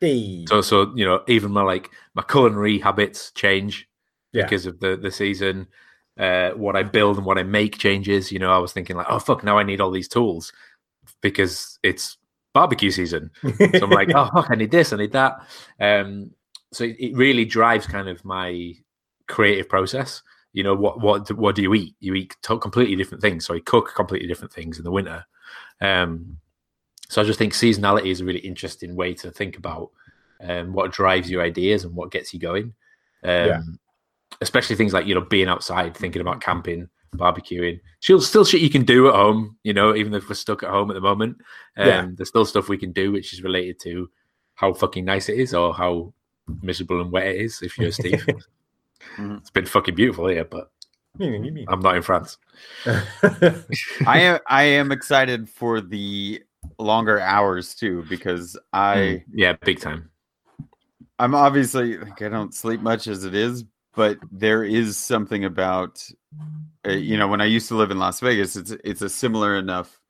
[0.00, 0.44] Hey.
[0.48, 3.88] So so you know, even my like my culinary habits change
[4.32, 4.42] Yeah.
[4.44, 5.68] because of the the season.
[6.18, 8.30] Uh, what I build and what I make changes.
[8.30, 10.52] You know, I was thinking like, oh fuck, now I need all these tools
[11.22, 12.18] because it's
[12.52, 13.30] barbecue season.
[13.42, 15.46] So I'm like, oh fuck, I need this, I need that.
[15.78, 16.32] Um,
[16.72, 18.74] so it, it really drives kind of my
[19.28, 20.22] creative process.
[20.52, 21.94] You know, what what what do you eat?
[22.00, 23.46] You eat to- completely different things.
[23.46, 25.24] So I cook completely different things in the winter.
[25.80, 26.38] Um,
[27.08, 29.90] so I just think seasonality is a really interesting way to think about
[30.40, 32.74] um, what drives your ideas and what gets you going.
[33.22, 33.62] Um, Yeah.
[34.40, 37.80] Especially things like you know being outside, thinking about camping, barbecuing.
[38.00, 39.56] Still, still shit you can do at home.
[39.64, 41.38] You know, even if we're stuck at home at the moment,
[41.76, 42.06] um, Yeah.
[42.14, 44.08] there's still stuff we can do which is related to
[44.54, 46.12] how fucking nice it is or how
[46.62, 47.60] miserable and wet it is.
[47.62, 48.24] If you're Steve,
[49.16, 49.38] Mhm.
[49.38, 50.70] it's been fucking beautiful here, but
[51.20, 52.38] I'm not in France.
[52.86, 56.42] I am I am excited for the
[56.78, 60.10] longer hours too because I Mm, yeah, big time.
[61.18, 66.06] I'm obviously like I don't sleep much as it is, but there is something about
[66.86, 69.56] uh, you know when I used to live in Las Vegas, it's it's a similar
[69.56, 70.00] enough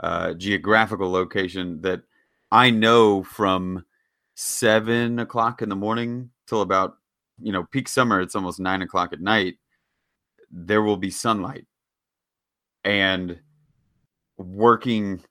[0.00, 2.02] uh, geographical location that
[2.50, 3.84] I know from
[4.34, 6.96] seven o'clock in the morning till about
[7.40, 9.56] you know peak summer, it's almost nine o'clock at night.
[10.50, 11.66] There will be sunlight,
[12.84, 13.40] and
[14.36, 15.22] working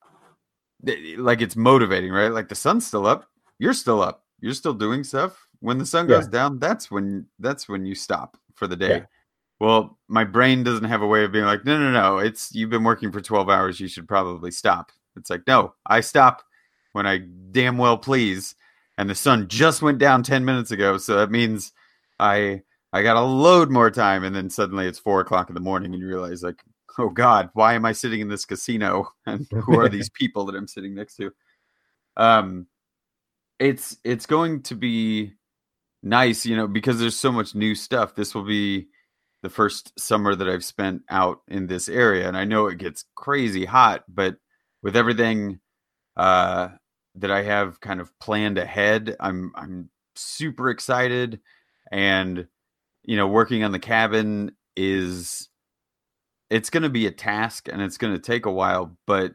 [1.17, 2.31] like it's motivating, right?
[2.31, 5.48] Like the sun's still up, you're still up, you're still doing stuff.
[5.61, 6.31] When the sun goes Yeah.
[6.31, 8.99] down, that's when that's when you stop for the day.
[8.99, 9.05] Yeah.
[9.59, 12.69] Well, my brain doesn't have a way of being like, no, no, no, it's you've
[12.69, 14.91] been working for 12 hours, you should probably stop.
[15.17, 16.43] It's like, no, I stop
[16.93, 17.19] when I
[17.51, 18.55] damn well please.
[18.97, 21.71] And the sun just went down 10 minutes ago, so that means
[22.19, 25.61] I I got a load more time, and then suddenly it's four o'clock in the
[25.61, 26.61] morning, and you realize like,
[26.97, 29.09] oh God, why am I sitting in this casino?
[29.25, 31.31] And who are these people that I'm sitting next to?
[32.17, 32.67] Um,
[33.59, 35.33] it's it's going to be
[36.03, 38.15] nice, you know, because there's so much new stuff.
[38.15, 38.87] This will be
[39.41, 43.05] the first summer that I've spent out in this area, and I know it gets
[43.15, 44.37] crazy hot, but
[44.81, 45.59] with everything
[46.17, 46.69] uh,
[47.15, 51.39] that I have kind of planned ahead, I'm I'm super excited,
[51.91, 52.47] and
[53.03, 55.49] you know, working on the cabin is
[56.49, 59.33] it's going to be a task and it's going to take a while, but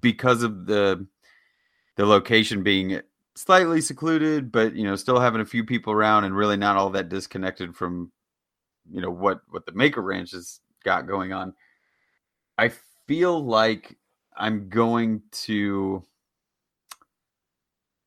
[0.00, 1.06] because of the
[1.96, 3.00] the location being
[3.36, 6.90] slightly secluded, but you know, still having a few people around and really not all
[6.90, 8.10] that disconnected from
[8.90, 11.54] you know what what the Maker Ranch has got going on.
[12.58, 12.72] I
[13.06, 13.96] feel like
[14.36, 16.02] I'm going to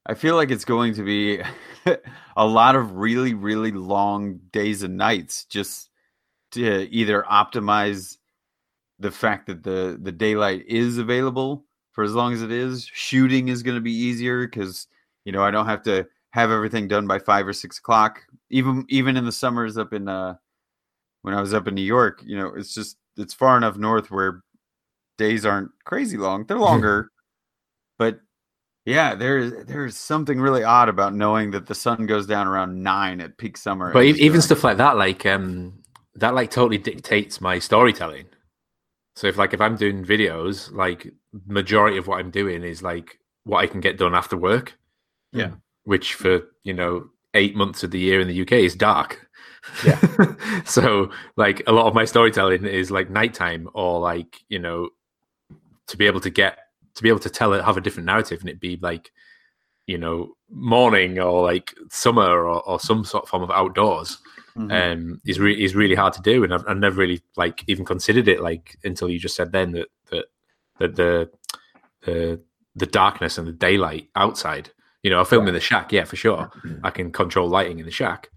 [0.05, 1.41] I feel like it's going to be
[2.35, 5.89] a lot of really really long days and nights just
[6.51, 8.17] to either optimize
[8.97, 13.49] the fact that the the daylight is available for as long as it is shooting
[13.49, 14.87] is going to be easier because
[15.25, 18.85] you know i don't have to have everything done by five or six o'clock even
[18.89, 20.35] even in the summers up in uh
[21.21, 24.11] when i was up in new york you know it's just it's far enough north
[24.11, 24.41] where
[25.17, 27.11] days aren't crazy long they're longer
[27.97, 28.19] but
[28.85, 33.21] yeah there's there's something really odd about knowing that the sun goes down around nine
[33.21, 35.73] at peak summer But even stuff like that, like um,
[36.15, 38.25] that, like totally dictates my storytelling.
[39.15, 41.13] So if like if I'm doing videos, like
[41.45, 44.78] majority of what I'm doing is like what I can get done after work.
[45.31, 45.51] Yeah.
[45.83, 49.27] Which for you know eight months of the year in the UK is dark.
[49.85, 49.99] Yeah.
[50.65, 54.89] so like a lot of my storytelling is like nighttime or like you know
[55.87, 56.57] to be able to get
[56.95, 59.11] to be able to tell it have a different narrative and it be like
[59.85, 64.17] you know morning or like summer or, or some sort of form of outdoors
[64.57, 64.93] Mhm.
[64.93, 67.85] um is really is really hard to do and I've, I've never really like even
[67.85, 70.25] considered it like until you just said then that that
[70.79, 71.29] that the
[72.01, 72.41] the
[72.75, 74.71] the darkness and the daylight outside
[75.03, 76.49] you know i film in the shack yeah for sure
[76.83, 78.29] i can control lighting in the shack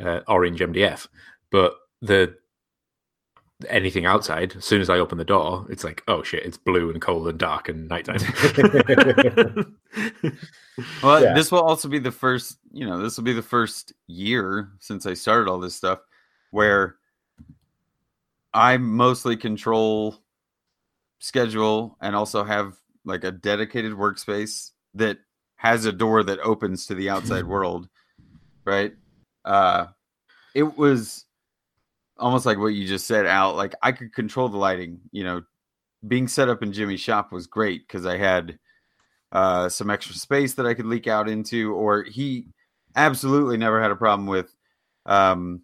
[0.00, 1.08] uh, orange MDF.
[1.50, 2.36] But the
[3.68, 6.90] anything outside, as soon as I open the door, it's like, oh shit, it's blue
[6.90, 8.20] and cold and dark and nighttime.
[11.02, 11.34] well, Yeah.
[11.34, 15.06] this will also be the first, you know, this will be the first year since
[15.06, 15.98] I started all this stuff
[16.52, 16.96] where
[18.54, 20.16] I mostly control
[21.18, 25.18] schedule and also have like a dedicated workspace that
[25.58, 27.88] has a door that opens to the outside world,
[28.64, 28.94] right?
[29.44, 29.86] Uh
[30.54, 31.26] it was
[32.16, 35.42] almost like what you just said out like I could control the lighting, you know,
[36.06, 38.58] being set up in Jimmy's shop was great because I had
[39.32, 42.46] uh, some extra space that I could leak out into, or he
[42.96, 44.54] absolutely never had a problem with,
[45.06, 45.62] um,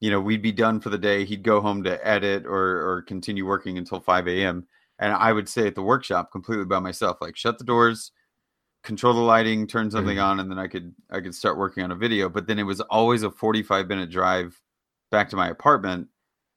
[0.00, 1.24] you know, we'd be done for the day.
[1.24, 4.66] He'd go home to edit or or continue working until 5 a.m.
[4.98, 8.12] And I would stay at the workshop completely by myself, like shut the doors,
[8.82, 11.90] control the lighting, turn something on, and then I could I could start working on
[11.90, 12.28] a video.
[12.28, 14.60] But then it was always a 45 minute drive
[15.10, 16.08] back to my apartment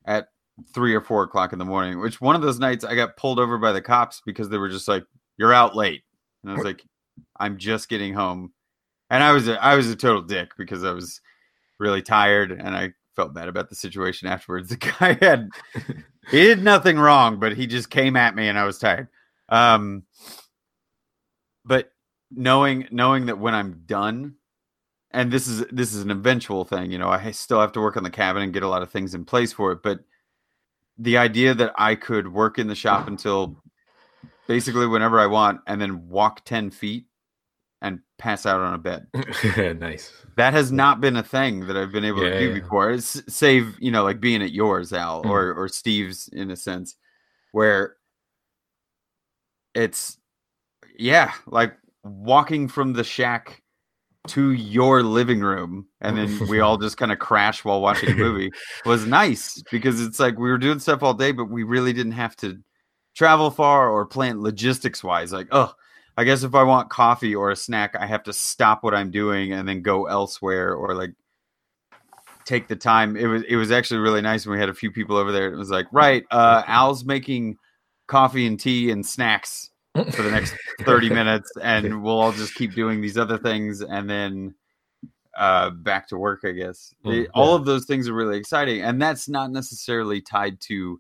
[0.06, 0.28] at
[0.74, 2.00] three or four o'clock in the morning.
[2.00, 4.70] Which one of those nights I got pulled over by the cops because they were
[4.70, 5.04] just like,
[5.38, 6.04] "You're out late,"
[6.44, 6.84] and I was like,
[7.40, 8.54] "I'm just getting home,"
[9.10, 11.22] and I was a, I was a total dick because I was
[11.80, 14.70] really tired and I felt bad about the situation afterwards.
[14.78, 15.50] The guy had
[16.30, 19.08] he did nothing wrong, but he just came at me and I was tired.
[19.50, 20.04] Um,
[21.66, 21.92] but
[22.32, 24.36] knowing knowing that when I'm done,
[25.12, 27.98] and this is this is an eventual thing, you know, I still have to work
[27.98, 30.00] on the cabin and get a lot of things in place for it, but
[30.98, 33.56] the idea that I could work in the shop until
[34.48, 37.06] basically whenever I want and then walk 10 feet
[37.82, 39.08] and pass out on a bed.
[39.80, 40.12] nice.
[40.38, 42.60] That has not been a thing that I've been able Yeah, to do yeah.
[42.62, 42.92] before.
[42.92, 45.30] It's, save, you know, like being at yours, Al, Mm.
[45.30, 46.96] or or Steve's in a sense,
[47.52, 47.96] where
[49.74, 50.18] it's
[50.98, 53.62] yeah, like walking from the shack
[54.28, 58.16] to your living room and then we all just kind of crash while watching a
[58.16, 58.52] movie
[58.86, 62.12] was nice because it's like we were doing stuff all day, but we really didn't
[62.12, 62.60] have to
[63.16, 65.32] travel far or plan logistics wise.
[65.32, 65.74] Like, oh,
[66.18, 69.10] I guess if I want coffee or a snack, I have to stop what I'm
[69.10, 71.14] doing and then go elsewhere or like
[72.46, 73.18] take the time.
[73.18, 75.52] It was it was actually really nice when we had a few people over there.
[75.52, 77.58] It was like, right, uh, Al's making
[78.08, 82.74] coffee and tea and snacks for the next 30 minutes and we'll all just keep
[82.74, 84.56] doing these other things and then
[85.38, 86.94] uh back to work i guess.
[87.06, 91.00] Mm, all of those things are really exciting and that's not necessarily tied to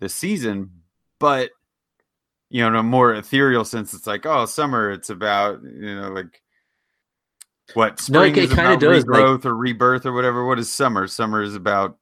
[0.00, 0.70] the season
[1.18, 1.50] but
[2.50, 6.10] you know in a more ethereal sense it's like oh summer it's about you know
[6.10, 6.42] like
[7.74, 10.46] what No, it- spring it is kinda about does, like- regrowth or rebirth or whatever.
[10.46, 11.08] What is summer?
[11.08, 11.98] Summer is about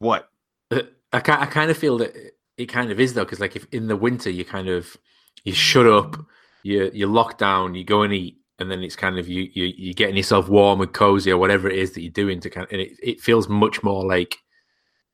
[0.00, 0.28] what?
[0.70, 0.80] Uh,
[1.12, 2.12] I I kind of feel that
[2.56, 4.96] it kind of is though, because like if in the winter you kind of
[5.44, 6.16] you shut up,
[6.62, 9.72] you you lock down, you go and eat, and then it's kind of you you
[9.76, 12.66] you're getting yourself warm and cozy or whatever it is that you're doing to kind
[12.66, 14.38] of, and it, it feels much more like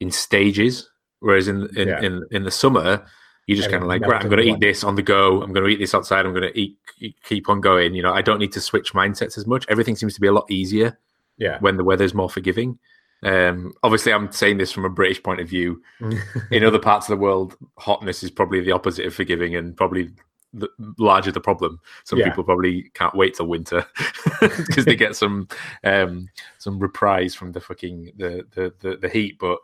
[0.00, 0.88] in stages.
[1.20, 2.00] Whereas in in Yeah.
[2.02, 3.04] in, in the summer,
[3.46, 5.42] you're just kind of like right, I'm going to eat this on the go.
[5.42, 6.26] I'm going to eat this outside.
[6.26, 6.76] I'm going to eat
[7.24, 7.94] keep on going.
[7.94, 9.64] You know, I don't need to switch mindsets as much.
[9.68, 10.98] Everything seems to be a lot easier
[11.38, 11.58] Yeah.
[11.60, 12.78] when the weather's more forgiving.
[13.22, 15.82] Um, obviously, I'm saying this from a British point of view.
[16.50, 20.10] In other parts of the world, hotness is probably the opposite of forgiving, and probably
[20.54, 21.80] the larger the problem.
[22.04, 22.28] Some Yeah.
[22.28, 23.84] people probably can't wait till winter
[24.40, 25.48] because they get some
[25.84, 26.28] um,
[26.58, 29.38] some reprise from the fucking the the the, the heat.
[29.38, 29.58] But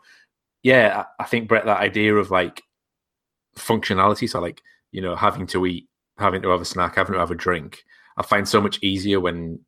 [0.63, 2.63] yeah, I, I think Brett, that idea of like
[3.57, 4.63] functionality, so like
[4.93, 5.89] you know having to eat,
[6.19, 7.85] having to have a snack, having to have a drink,
[8.17, 9.61] I find so much easier when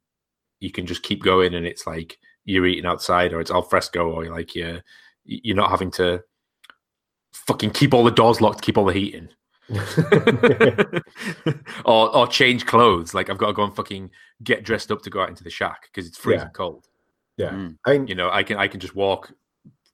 [0.60, 4.10] you can just keep going and it's like you're eating outside or it's al fresco
[4.10, 4.80] or like you're
[5.24, 6.22] you're not having to
[7.32, 9.28] fucking keep all the doors locked, keep all the heat in.
[11.84, 13.14] or or change clothes.
[13.14, 14.10] Like I've got to go and fucking
[14.42, 16.52] get dressed up to go out into the shack because it's freezing Yeah.
[16.52, 16.86] cold.
[17.36, 17.50] yeah.
[17.50, 17.76] Mm.
[17.84, 19.32] I mean, You know, I can I can just walk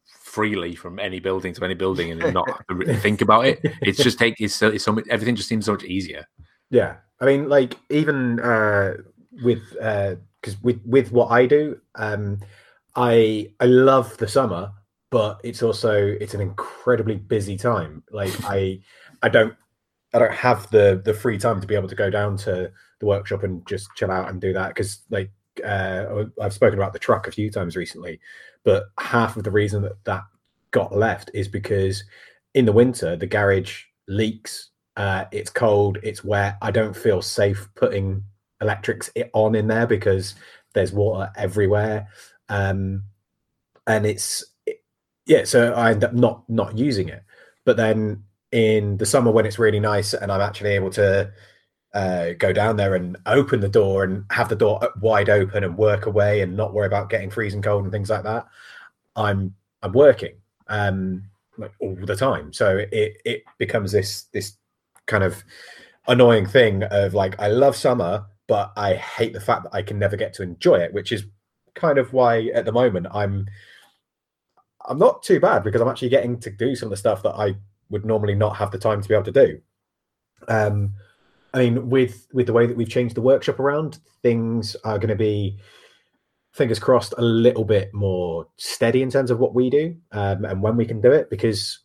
[0.07, 3.61] freely from any building to any building and not have to really think about it.
[3.83, 6.27] It's just take it's so, it's so much everything just seems so much easier.
[6.71, 8.95] Yeah, I mean, like even uh,
[9.43, 9.63] with
[10.43, 12.41] because with with what I do, um,
[12.97, 14.73] I I love the summer,
[15.11, 18.03] but it's also it's an incredibly busy time.
[18.11, 18.81] Like I
[19.23, 19.55] I don't
[20.13, 23.07] I don't have the the free time to be able to go down to the
[23.07, 25.31] workshop and just chill out and do that because like
[25.65, 28.21] uh, I've spoken about the truck a few times recently,
[28.65, 30.25] but half of the reason that that
[30.73, 32.05] got left is because
[32.55, 36.59] in the winter the garage leaks uh, it's cold, it's wet.
[36.61, 38.25] I don't feel safe putting
[38.63, 40.35] electrics on in there because
[40.75, 42.09] there's water everywhere,
[42.49, 43.05] um,
[43.87, 44.83] and it's it-
[45.27, 45.45] yeah.
[45.45, 47.23] So I end up not not using it.
[47.65, 51.33] But then in the summer when it's really nice and I'm actually able to
[51.95, 55.77] uh, go down there and open the door and have the door wide open and
[55.77, 58.47] work away and not worry about getting freezing cold and things like that.
[59.17, 60.35] I'm I'm working
[60.69, 61.25] um,
[61.59, 64.57] like all the time, so it it becomes this this
[65.07, 65.45] kind of
[66.09, 69.99] annoying thing of like I love summer, but I hate the fact that I can
[69.99, 71.25] never get to enjoy it, which is
[71.75, 73.47] kind of why at the moment I'm
[74.87, 77.33] I'm not too bad because I'm actually getting to do some of the stuff that
[77.35, 77.55] I
[77.89, 79.61] would normally not have the time to be able to do.
[80.49, 80.93] Um,
[81.55, 85.09] I mean, with with the way that we've changed the workshop around, things are going
[85.09, 85.59] to be
[86.53, 90.61] fingers crossed a little bit more steady in terms of what we do um, and
[90.61, 91.31] when we can do it.
[91.31, 91.79] Because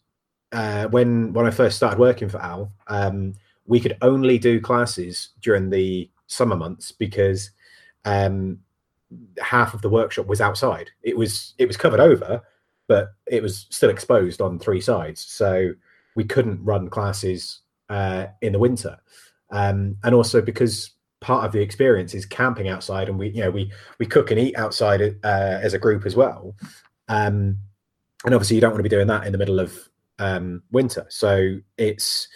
[0.51, 3.35] uh, when when I first started working for Al, um,
[3.67, 7.51] we could only do classes during the summer months because
[8.05, 8.59] um,
[9.41, 10.91] half of the workshop was outside.
[11.03, 12.41] It was it was covered over,
[12.87, 15.21] but it was still exposed on three sides.
[15.21, 15.73] So
[16.15, 18.97] we couldn't run classes uh, in the winter
[19.51, 23.51] um, and also because part of the experience is camping outside, and we you know
[23.51, 26.55] we we cook and eat outside uh, as a group as well.
[27.07, 27.57] Um,
[28.25, 29.77] and obviously, you don't want to be doing that in the middle of
[30.19, 31.05] um, winter.
[31.09, 32.27] So it's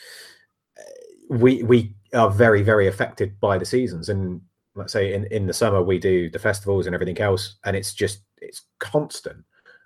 [1.29, 4.41] we we are very very affected by the seasons, and
[4.75, 7.93] let's say in in the summer we do the festivals and everything else, and it's
[7.93, 9.43] just it's constant.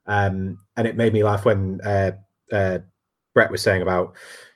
[0.07, 2.11] Um, and it made me laugh when uh,
[2.51, 2.79] uh,
[3.33, 4.15] Brett was saying about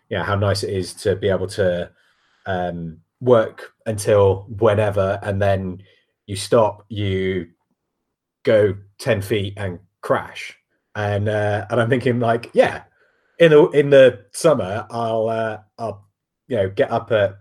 [0.09, 1.89] you know, how nice it is to be able to
[2.45, 5.81] um, work until whenever, and then
[6.25, 7.47] you stop, you
[8.43, 10.55] go ten feet and crash.
[10.95, 12.83] And uh, and I'm thinking like, yeah,
[13.39, 16.07] in the in the summer, I'll uh, I'll
[16.47, 17.37] you know get up at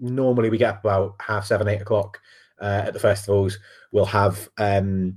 [0.00, 2.20] normally we get up about half seven, eight o'clock
[2.60, 3.58] uh, at the festivals.
[3.92, 5.16] We'll have um,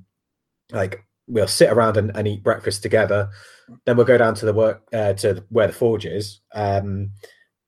[0.72, 3.30] like we'll sit around and, and, eat breakfast together.
[3.86, 6.42] Then we'll go down to the work uh, to where the forge is.
[6.54, 7.12] Um,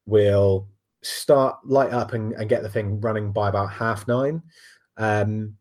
[0.05, 0.67] we'll
[1.01, 4.41] start light up and, and get the thing running by about half nine,
[4.97, 5.55] um,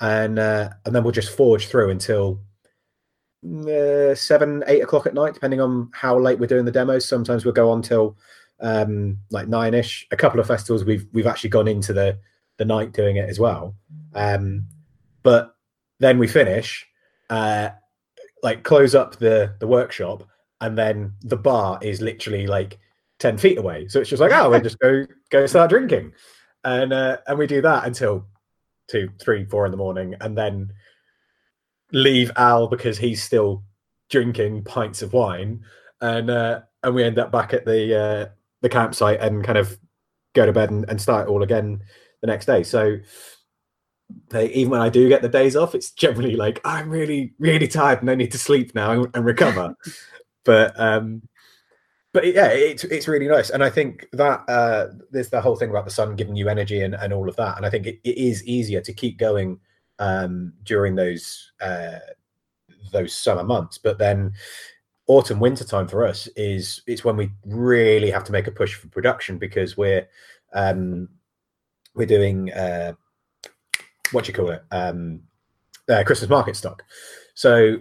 [0.00, 2.40] and uh, and then we'll just forge through until
[3.68, 7.08] uh, seven, eight o'clock at night, depending on how late we're doing the demos.
[7.08, 8.16] Sometimes we'll go on till
[8.60, 10.06] um, like nine ish.
[10.10, 12.18] A couple of festivals we've we've actually gone into the
[12.56, 13.74] the night doing it as well.
[14.14, 14.66] Um,
[15.22, 15.54] but
[15.98, 16.86] then we finish,
[17.28, 17.70] uh,
[18.42, 20.24] like close up the the workshop,
[20.60, 22.78] and then the bar is literally like
[23.18, 23.86] 10 feet away.
[23.88, 26.12] So it's just like, oh, we just go go start drinking.
[26.64, 28.26] And uh, and we do that until
[28.88, 30.72] two, three, four in the morning, and then
[31.92, 33.62] leave Al because he's still
[34.10, 35.64] drinking pints of wine.
[36.00, 38.28] And uh, and we end up back at the uh,
[38.60, 39.78] the campsite and kind of
[40.34, 41.80] go to bed and, and start all again
[42.20, 42.62] the next day.
[42.62, 42.98] So
[44.30, 47.68] they, even when I do get the days off, it's generally like I'm really, really
[47.68, 49.74] tired and I need to sleep now and, and recover.
[50.44, 51.22] but um,
[52.12, 55.70] but yeah, it's it's really nice, and I think that uh, there's the whole thing
[55.70, 58.00] about the sun giving you energy and, and all of that, and I think it,
[58.02, 59.60] it is easier to keep going
[60.00, 62.00] um, during those uh,
[62.90, 63.78] those summer months.
[63.78, 64.32] But then
[65.10, 68.74] autumn winter time for us is it's when we really have to make a push
[68.74, 70.08] for production because we're
[70.52, 71.08] um,
[71.94, 72.92] we're doing uh,
[74.12, 74.62] what you call it?
[74.70, 75.22] Um,
[75.88, 76.84] uh, Christmas market stock,
[77.34, 77.78] so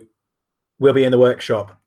[0.79, 1.79] we'll be in the workshop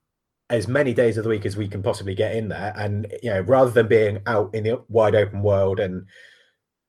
[0.49, 3.31] as many days of the week as we can possibly get in there and you
[3.31, 6.07] know rather than being out in the wide open world and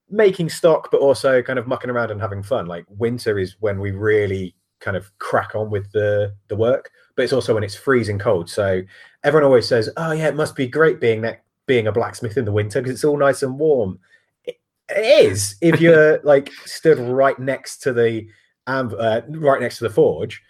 [0.10, 2.68] making stock but also kind of mucking around and having fun.
[2.68, 7.24] Like winter is when we really kind of crack on with the the work but
[7.24, 8.50] it's also when it's freezing cold.
[8.50, 8.82] So
[9.24, 12.46] everyone always says oh yeah it must be great being ne- being a blacksmith in
[12.46, 14.00] the winter because it's all nice and warm.
[14.44, 14.58] It,
[14.90, 18.28] it is if you're like stood right next to the
[18.68, 20.42] um, uh, right next to the forge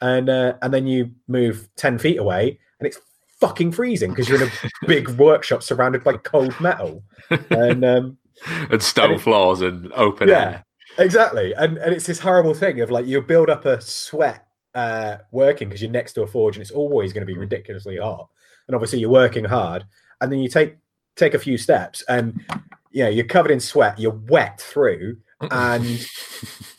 [0.00, 2.98] and uh, and then you move 10 feet away and it's
[3.40, 4.52] fucking freezing because you're in a
[4.86, 7.02] big workshop surrounded by cold metal.
[7.50, 8.18] And um,
[8.70, 10.64] and stone and floors and open yeah, air
[10.98, 15.18] exactly and and it's this horrible thing of like you build up a sweat uh,
[15.32, 18.28] working because you're next to a forge and it's always going to be ridiculously hot
[18.66, 19.84] and obviously you're working hard
[20.20, 20.76] and then you take
[21.14, 22.40] take a few steps and
[22.90, 25.16] you know you're covered in sweat you're wet through
[25.50, 26.06] and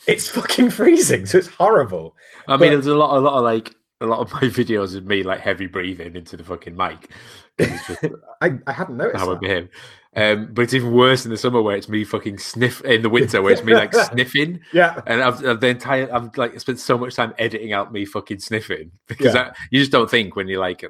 [0.06, 1.26] it's fucking freezing.
[1.26, 2.16] So it's horrible.
[2.48, 4.96] I mean, but, there's a lot, a lot of like a lot of my videos
[4.96, 7.10] of me like heavy breathing into the fucking mic.
[7.58, 7.90] Just,
[8.40, 9.68] I, I hadn't noticed behave.
[10.16, 13.08] Um, but it's even worse in the summer where it's me fucking sniff in the
[13.08, 14.60] winter where it's me like sniffing.
[14.72, 15.00] Yeah.
[15.06, 18.38] And I've, I've, the entire I've like spent so much time editing out me fucking
[18.38, 19.52] sniffing because yeah.
[19.70, 20.84] you just don't think when you're like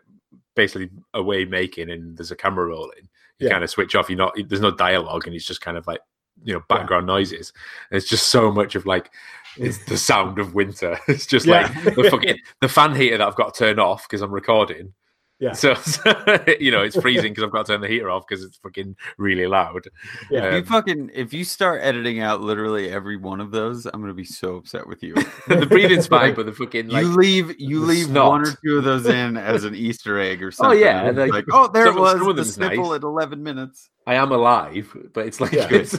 [0.54, 3.08] basically away making and there's a camera rolling,
[3.38, 3.50] you yeah.
[3.50, 4.10] kind of switch off.
[4.10, 6.00] You're not there's no dialogue and it's just kind of like
[6.42, 7.14] you know background yeah.
[7.14, 7.52] noises.
[7.90, 9.10] And it's just so much of like
[9.56, 10.98] it's the sound of winter.
[11.08, 14.20] It's just like the fucking the fan heater that I've got to turn off because
[14.20, 14.92] I'm recording.
[15.40, 15.52] Yeah.
[15.52, 16.02] So, so,
[16.60, 18.94] you know, it's freezing because I've got to turn the heater off because it's fucking
[19.18, 19.82] really loud.
[20.30, 20.44] Yeah.
[20.46, 24.00] If you Um, fucking if you start editing out literally every one of those, I'm
[24.00, 25.14] gonna be so upset with you.
[25.48, 28.28] the breathing's fine, but the fucking like you leave you leave snot.
[28.30, 30.78] one or two of those in as an Easter egg or something.
[30.78, 32.12] Oh yeah, It's like, like, oh, there it was.
[32.12, 32.96] some the them's sniffle nice.
[32.96, 33.90] at 11 minutes.
[34.06, 35.68] I am alive, but it's like Yeah.
[35.70, 35.98] it's,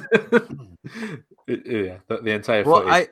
[1.47, 2.93] yeah, the, the entire Well, footage.
[2.93, 3.07] I,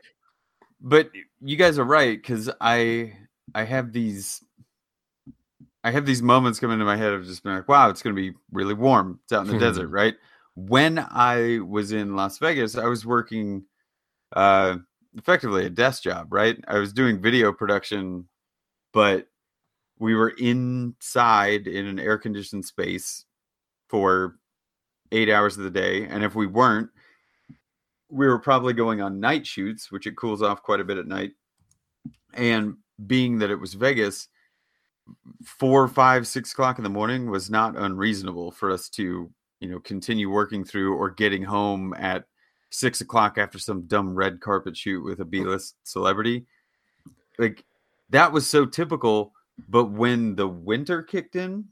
[0.82, 1.10] but
[1.42, 3.14] you guys are right because I
[3.54, 4.44] I have these
[5.84, 8.16] I have these moments come into my head of just being like, wow, it's gonna
[8.16, 9.20] be really warm.
[9.24, 10.16] It's out in the desert, right?
[10.56, 13.66] When I was in Las Vegas, I was working
[14.36, 14.78] uh
[15.16, 16.58] effectively a desk job, right?
[16.68, 18.28] I was doing video production,
[18.94, 19.28] but
[20.00, 23.26] we were inside in an air conditioned space
[23.90, 24.38] for
[25.12, 26.06] eight hours of the day.
[26.06, 26.90] And if we weren't,
[28.10, 31.08] we were probably going on night shoots, which it cools off quite a bit at
[31.08, 31.32] night.
[32.34, 34.28] And being that it was Vegas,
[35.44, 39.80] four, five, six o'clock in the morning was not unreasonable for us to, you know,
[39.80, 42.26] continue working through or getting home at
[42.70, 46.46] six o'clock after some dumb red carpet shoot with a B list celebrity.
[47.38, 47.64] Like
[48.10, 49.34] that was so typical.
[49.70, 51.66] But when the winter kicked in,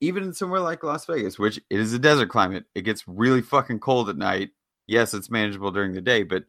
[0.00, 3.42] even in somewhere like Las Vegas, which it is a desert climate, it gets really
[3.42, 4.50] fucking cold at night.
[4.86, 6.44] Yes, it's manageable during the day, but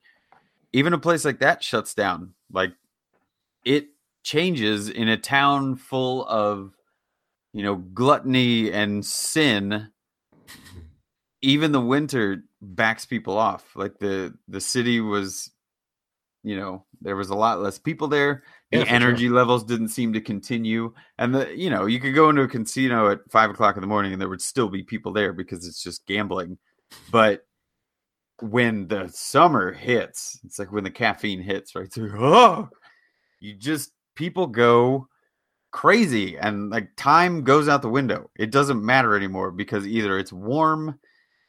[0.73, 2.33] even a place like that shuts down.
[2.51, 2.73] Like
[3.65, 3.89] it
[4.27, 6.73] changes in a town full of,
[7.53, 9.89] you know, gluttony and sin.
[11.41, 13.75] Even the winter backs people off.
[13.75, 15.49] Like the the city was,
[16.43, 18.95] you know, there was a lot less people there the Yeah, for sure.
[18.95, 22.47] energy levels didn't seem to continue and the you know you could go into a
[22.47, 25.65] casino at five o'clock in the morning and there would still be people there because
[25.65, 26.57] it's just gambling
[27.11, 27.45] but
[28.41, 32.69] when the summer hits it's like when the caffeine hits right so oh
[33.39, 35.07] you just people go
[35.71, 40.33] crazy and like time goes out the window it doesn't matter anymore because either it's
[40.33, 40.97] warm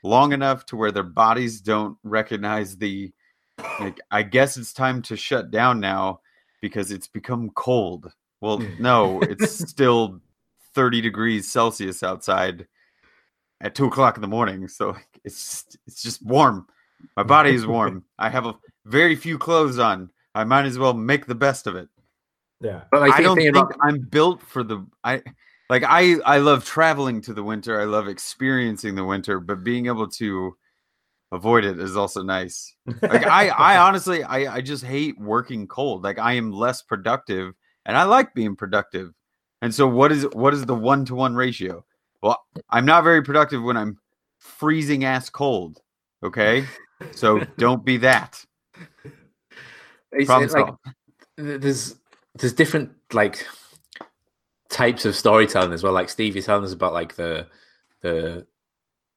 [0.04, 3.12] long enough to where their bodies don't recognize the
[3.80, 6.20] like i guess it's time to shut down now
[6.60, 8.12] because it's become cold.
[8.40, 10.20] Well, no, it's still
[10.74, 12.66] 30 degrees Celsius outside
[13.60, 14.68] at two o'clock in the morning.
[14.68, 16.66] So it's it's just warm.
[17.16, 18.04] My body is warm.
[18.18, 20.10] I have a very few clothes on.
[20.34, 21.88] I might as well make the best of it.
[22.60, 22.82] Yeah.
[22.90, 25.22] but like, I don't think about- I'm built for the I
[25.70, 27.80] like I I love traveling to the winter.
[27.80, 30.56] I love experiencing the winter, but being able to
[31.30, 32.74] avoid it is also nice.
[33.02, 36.02] Like I I honestly I I just hate working cold.
[36.02, 37.54] Like I am less productive
[37.86, 39.12] and I like being productive.
[39.60, 41.84] And so what is what is the 1 to 1 ratio?
[42.22, 43.98] Well, I'm not very productive when I'm
[44.38, 45.80] freezing ass cold.
[46.22, 46.64] Okay?
[47.12, 48.44] So don't be that.
[50.12, 50.78] It's, Problem it's like solved.
[51.36, 51.60] th-
[52.38, 53.46] there's different like
[54.70, 55.92] types of storytelling as well.
[55.92, 57.46] Like Steve telling us about like the
[58.02, 58.46] the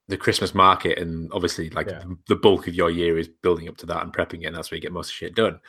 [0.07, 1.99] the Christmas market, and obviously like Yeah.
[1.99, 4.55] the, the bulk of your year is building up to that and prepping it, and
[4.55, 5.59] that's where you get most of shit done.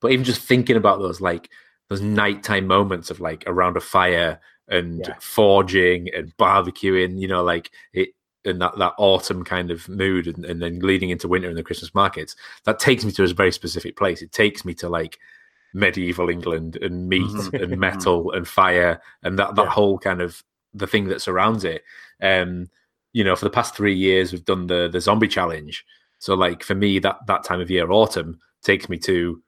[0.00, 1.48] But even just thinking about those like
[1.88, 5.14] those nighttime moments of like around a fire and Yeah.
[5.20, 8.10] forging and barbecuing, you know, like it
[8.44, 11.62] and that, that autumn kind of mood and, and then leading into winter and the
[11.62, 12.34] Christmas markets,
[12.64, 14.20] that takes me to a very specific place.
[14.20, 15.18] It takes me to like
[15.74, 17.62] medieval England and meat Mhm.
[17.62, 19.70] and metal and fire and that, that Yeah.
[19.70, 20.42] whole kind of
[20.74, 21.82] the thing that surrounds it.
[22.22, 22.68] Um,
[23.12, 25.84] you know, for the past three years we've done the the zombie challenge.
[26.18, 29.42] So like for me that that time of year, autumn, takes me to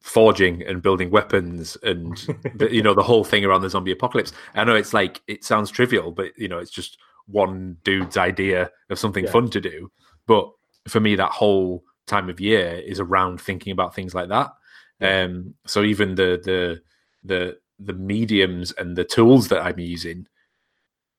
[0.00, 2.16] forging and building weapons and
[2.56, 4.32] the, you know the whole thing around the zombie apocalypse.
[4.54, 8.70] I know it's like it sounds trivial, but you know it's just one dude's idea
[8.90, 9.30] of something Yeah.
[9.30, 9.90] fun to do.
[10.26, 10.50] But
[10.88, 14.52] for me, that whole time of year is around thinking about things like that.
[15.00, 16.82] Um, so even the the
[17.24, 20.26] the the mediums and the tools that I'm using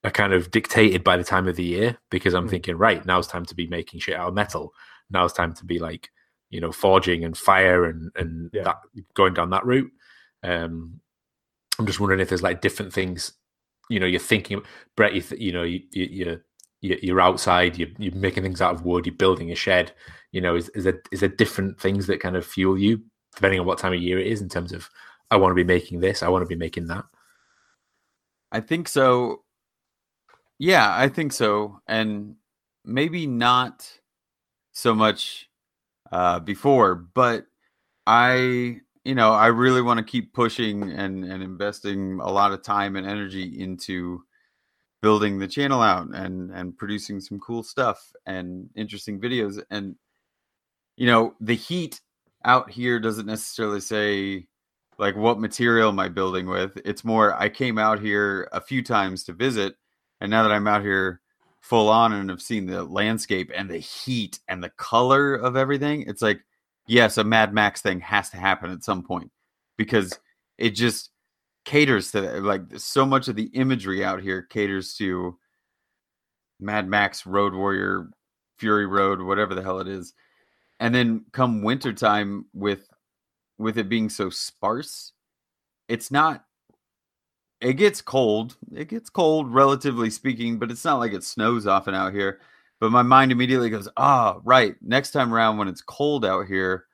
[0.04, 2.52] are kind of dictated by the time of the year because I'm Mm.
[2.52, 4.74] thinking, right, now it's time to be making shit out of metal.
[5.10, 6.10] Now it's time to be like,
[6.50, 8.64] you know, forging and fire and and Yeah.
[8.64, 8.78] that
[9.16, 9.92] going down that route.
[10.44, 11.02] Um,
[11.80, 13.34] I'm just wondering if there's like different things,
[13.90, 14.62] you know, you're thinking,
[14.96, 16.42] Brett, you, th- you know, you, you, you
[16.82, 19.92] you- you're outside, you're, you're making things out of wood, you're building a shed.
[20.32, 23.02] You know, is, is there is there different things that kind of fuel you
[23.36, 24.90] depending on what time of year it is in terms of
[25.32, 27.06] I want to be making this, I want to be making that.
[28.52, 29.44] I think so.
[30.60, 31.82] Yeah, I think so.
[31.88, 32.36] And
[32.86, 33.90] maybe not
[34.72, 35.50] so much
[36.12, 37.48] uh, before, but
[38.08, 42.62] I, you know, I really want to keep pushing and, and investing a lot of
[42.62, 44.24] time and energy into
[45.02, 49.62] building the channel out and, and producing some cool stuff and interesting videos.
[49.70, 49.96] And,
[50.96, 52.00] you know, the heat
[52.46, 54.48] out here doesn't necessarily say
[54.98, 56.78] like what material am I building with?
[56.86, 59.76] It's more I came out here a few times to visit,
[60.22, 61.22] and now that I'm out here
[61.60, 66.04] full on and have seen the landscape and the heat and the color of everything,
[66.04, 66.42] it's like,
[66.88, 69.32] yes, a Mad Max thing has to happen at some point
[69.78, 70.18] because
[70.58, 71.10] it just
[71.66, 72.44] caters to that.
[72.44, 75.38] Like so much of the imagery out here caters to
[76.60, 78.10] Mad Max, Road Warrior,
[78.60, 80.14] Fury Road, whatever the hell it is.
[80.86, 82.88] And then come wintertime with
[83.58, 85.14] with it being so sparse,
[85.88, 86.46] it's not
[87.60, 88.56] it gets cold.
[88.72, 92.40] It gets cold relatively speaking, but it's not like it snows often out here.
[92.80, 94.76] But my mind immediately goes, ah, right.
[94.80, 96.86] Next time around when it's cold out here,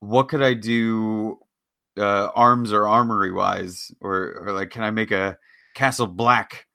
[0.00, 1.40] what could I do
[1.98, 3.92] uh, arms or armory wise?
[4.00, 5.36] Or, or like, can I make a
[5.74, 6.68] Castle Black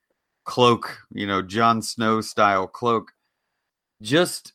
[0.46, 3.14] cloak, you know, Jon Snow style cloak?
[4.04, 4.54] Just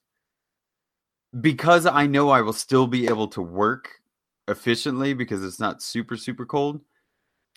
[1.41, 3.91] because I know I will still be able to work
[4.49, 6.81] efficiently because it's not super, super cold.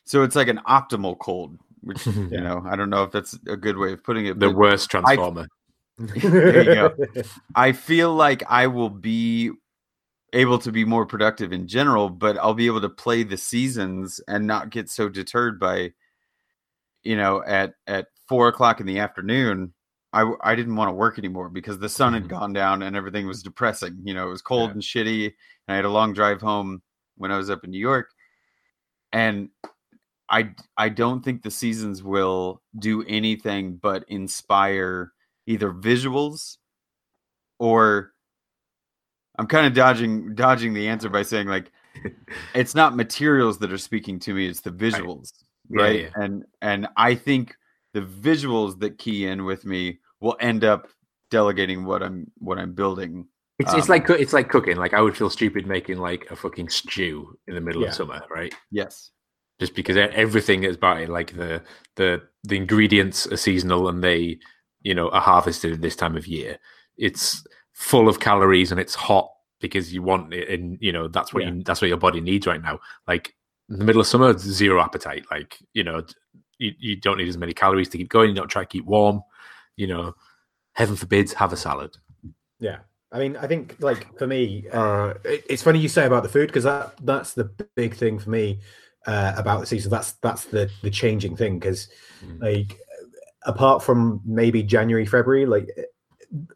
[0.06, 3.58] So it's like an optimal cold, which, you know, I don't know if that's a
[3.58, 4.40] good way of putting it.
[4.40, 5.48] The worst transformer.
[5.98, 6.96] there you go.
[7.56, 9.52] I feel like I will be
[10.34, 14.22] able to be more productive in general, but I'll be able to play the seasons
[14.28, 15.94] and not get so deterred by,
[17.04, 19.74] you know, at at four o'clock in the afternoon.
[20.24, 22.30] I, I didn't want to work anymore because the sun had Mhm.
[22.30, 24.00] gone down and everything was depressing.
[24.04, 24.74] You know, it was cold Yeah.
[24.74, 25.26] and shitty.
[25.26, 26.82] And I had a long drive home
[27.16, 28.10] when I was up in New York.
[29.12, 29.50] And
[30.30, 35.14] I I don't think the seasons will do anything but inspire
[35.46, 36.58] either visuals
[37.60, 38.14] or
[39.40, 41.72] I'm kind of dodging dodging the answer by saying like
[42.54, 45.32] it's not materials that are speaking to me, it's the visuals.
[45.70, 46.02] Yeah, Right.
[46.02, 46.10] yeah.
[46.16, 47.56] And and I think
[47.94, 50.88] the visuals that key in with me will end up
[51.32, 53.28] delegating what I'm what I'm building.
[53.60, 54.78] It's, it's Um, like it's like cooking.
[54.78, 57.90] Like I would feel stupid making like a fucking stew in the middle Yeah.
[57.90, 58.54] of summer, right?
[58.72, 59.12] Yes.
[59.60, 61.64] Just because everything is about it, like the
[61.96, 64.38] the the ingredients are seasonal and they,
[64.84, 66.60] you know, are harvested at this time of year.
[66.98, 67.44] It's
[67.74, 71.44] full of calories and it's hot because you want it, and you know that's what
[71.44, 72.80] you that's what your body needs right now.
[73.08, 73.34] Like
[73.70, 75.26] in the middle of summer, zero appetite.
[75.32, 76.04] Like you know,
[76.60, 78.30] you, you don't need as many calories to keep going.
[78.30, 79.22] You don't try to keep warm.
[79.78, 80.16] You know,
[80.74, 81.96] heaven forbids, have a salad.
[82.60, 82.80] Yeah.
[83.12, 86.30] I mean, I think like for me, uh, it, it's funny you say about the
[86.30, 88.60] food because that that's the big thing for me
[89.06, 89.90] uh, about the season.
[89.90, 91.88] That's that's the the changing thing because
[92.26, 92.42] Mm.
[92.42, 92.80] like
[93.46, 95.70] apart from maybe January, February, like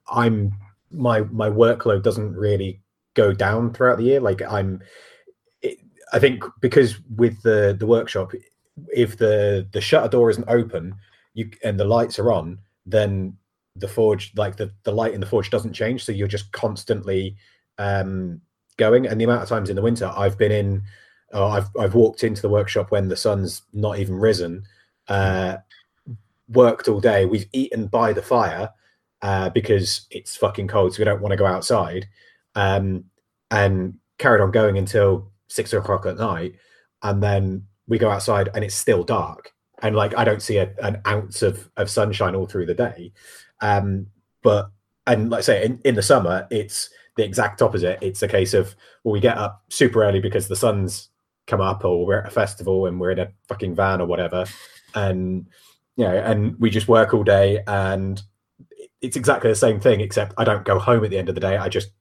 [0.10, 0.54] I'm
[0.92, 2.82] my my workload doesn't really
[3.14, 4.20] go down throughout the year.
[4.20, 4.82] Like I'm,
[5.62, 5.78] it,
[6.14, 8.34] I think because with the the workshop,
[8.94, 10.96] if the the shutter door isn't open,
[11.34, 13.38] you and the lights are on, then
[13.76, 16.04] the forge like the the light in the forge doesn't change.
[16.04, 17.36] So you're just constantly
[17.78, 18.42] um
[18.78, 19.08] going.
[19.08, 20.84] And the amount of times in the winter i've been in
[21.34, 24.64] oh, i've i've walked into the workshop when the sun's not even risen
[25.08, 25.58] uh
[26.50, 27.26] worked all day.
[27.26, 28.70] We've eaten by the fire
[29.22, 32.08] uh because it's fucking cold so we don't want to go outside.
[32.56, 33.06] Um
[33.50, 36.56] and carried on going until six o'clock at night
[37.04, 40.74] and then we go outside and it's still dark and like i don't see a,
[40.82, 43.12] an ounce of of sunshine all through the day
[43.62, 44.08] um,
[44.42, 44.72] but
[45.08, 48.00] and like I say, in, in the summer, it's the exact opposite.
[48.02, 51.10] It's a case of well, we get up super early because the sun's
[51.48, 54.46] come up, or we're at a festival and we're in a fucking van or whatever,
[54.96, 55.48] and
[55.96, 58.22] you know, and we just work all day, and
[59.02, 61.42] it's exactly the same thing, except I don't go home at the end of the
[61.42, 61.58] day.
[61.58, 61.92] I just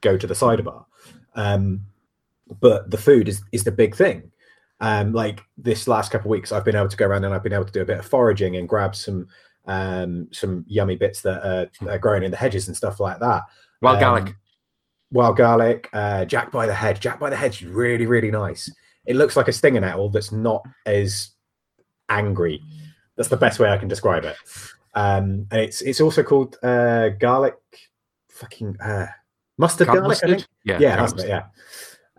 [0.00, 0.86] go to the cider bar.
[1.34, 1.82] Um,
[2.60, 4.30] but the food is is the big thing.
[4.80, 7.42] Um, like this last couple of weeks, I've been able to go around and I've
[7.42, 9.28] been able to do a bit of foraging and grab some
[9.66, 13.42] um, some yummy bits that are, are growing in the hedges and stuff like that.
[13.82, 14.34] Wild Um, garlic.
[15.12, 17.00] Wild garlic, uh, Jack by the hedge.
[17.00, 18.70] Jack by the hedge is really, really nice.
[19.06, 21.30] It looks like a stinger nettle that's not as
[22.08, 22.62] angry.
[23.16, 24.36] That's the best way I can describe it.
[24.94, 27.56] Um, and it's it's also called uh, garlic,
[28.28, 29.06] fucking uh,
[29.58, 30.04] mustard garlic.
[30.04, 30.30] I mustard?
[30.30, 30.46] think.
[30.64, 31.00] Yeah, Yeah, it.
[31.00, 31.28] mustard.
[31.28, 31.42] Yeah,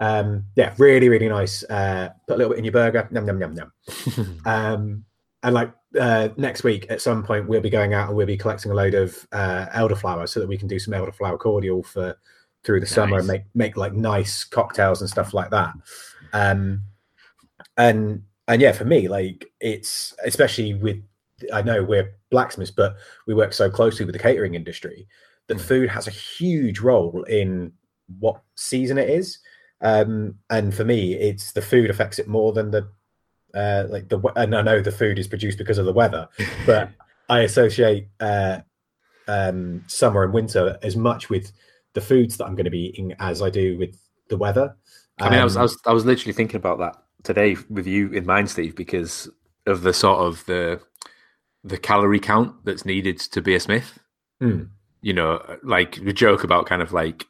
[0.02, 1.64] um, yeah, really, really nice.
[1.64, 3.08] Uh, put a little bit in your burger.
[3.12, 3.72] Yum yum yum yum.
[4.46, 5.06] Um,
[5.44, 8.38] and like uh, next week, at some point, we'll be going out and we'll be
[8.38, 12.18] collecting a load of uh, elderflower so that we can do some elderflower cordial for
[12.64, 15.74] through the summer and make make like nice cocktails and stuff like that.
[16.34, 16.82] Um,
[17.78, 21.02] and and yeah, for me, like it's especially with
[21.54, 22.96] I know we're blacksmiths, but
[23.28, 25.08] we work so closely with the catering industry
[25.48, 25.62] that Mm.
[25.62, 27.74] food has a huge role in
[28.20, 29.40] what season it is.
[29.82, 32.88] Um, and for me, it's the food affects it more than the
[33.54, 36.30] uh, like the and I know the food is produced because of the weather,
[36.66, 36.90] but
[37.30, 38.60] I associate uh,
[39.28, 41.52] um, summer and winter as much with
[41.94, 43.98] the foods that I'm going to be eating as I do with
[44.30, 44.76] the weather.
[45.20, 47.88] I mean, I was, I Um, was, I was literally thinking about that today with
[47.88, 49.30] you in mind, Steve, because
[49.66, 50.82] of the sort of the
[51.64, 54.00] the calorie count that's needed to be a smith.
[54.40, 54.64] Hmm.
[55.02, 57.26] You know, like the joke about kind of like,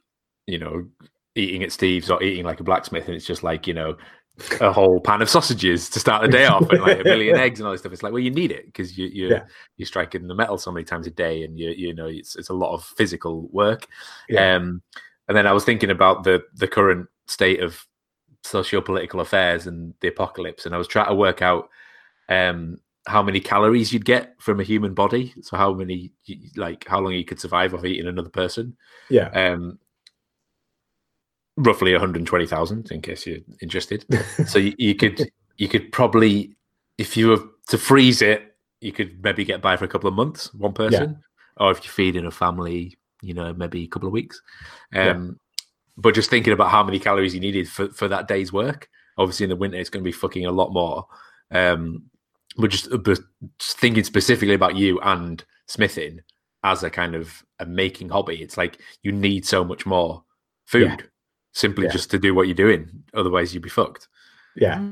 [0.47, 0.87] you know,
[1.35, 3.95] eating at Steve's or eating like a blacksmith, and it's just like you know,
[4.61, 7.59] a whole pan of sausages to start the day off, and like a million eggs
[7.59, 7.93] and all this stuff.
[7.93, 9.43] It's like, well, you need it because you you Yeah.
[9.77, 12.49] you're striking the metal so many times a day, and you you know, it's it's
[12.49, 13.87] a lot of physical work.
[14.29, 14.55] Yeah.
[14.55, 14.81] Um,
[15.27, 17.85] and then I was thinking about the the current state of
[18.43, 21.69] socio-political affairs and the apocalypse, and I was trying to work out
[22.29, 25.33] um, how many calories you'd get from a human body.
[25.41, 26.11] So how many,
[26.55, 28.75] like, how long you could survive off eating another person.
[29.09, 29.79] yeah, Um,
[31.61, 34.05] roughly 120,000, in case you're interested.
[34.47, 36.55] so you, you could you could probably,
[36.97, 40.15] if you were to freeze it, you could maybe get by for a couple of
[40.15, 41.21] months, one person,
[41.57, 44.41] or if you're feeding a family, you know, maybe a couple of weeks.
[44.91, 45.11] Yeah.
[45.11, 45.39] Um,
[45.97, 49.43] But just thinking about how many calories you needed for, for that day's work, obviously
[49.43, 51.05] in the winter it's going to be fucking a lot more.
[51.51, 52.09] Um,
[52.57, 53.19] but just, but
[53.59, 56.21] just thinking specifically about you and smithing
[56.63, 60.23] as a kind of a making hobby, it's like you need so much more
[60.65, 61.05] food Yeah.
[61.53, 61.91] Simply Yeah.
[61.91, 62.89] just to do what you're doing.
[63.13, 64.07] Otherwise, you'd be fucked.
[64.55, 64.89] yeah.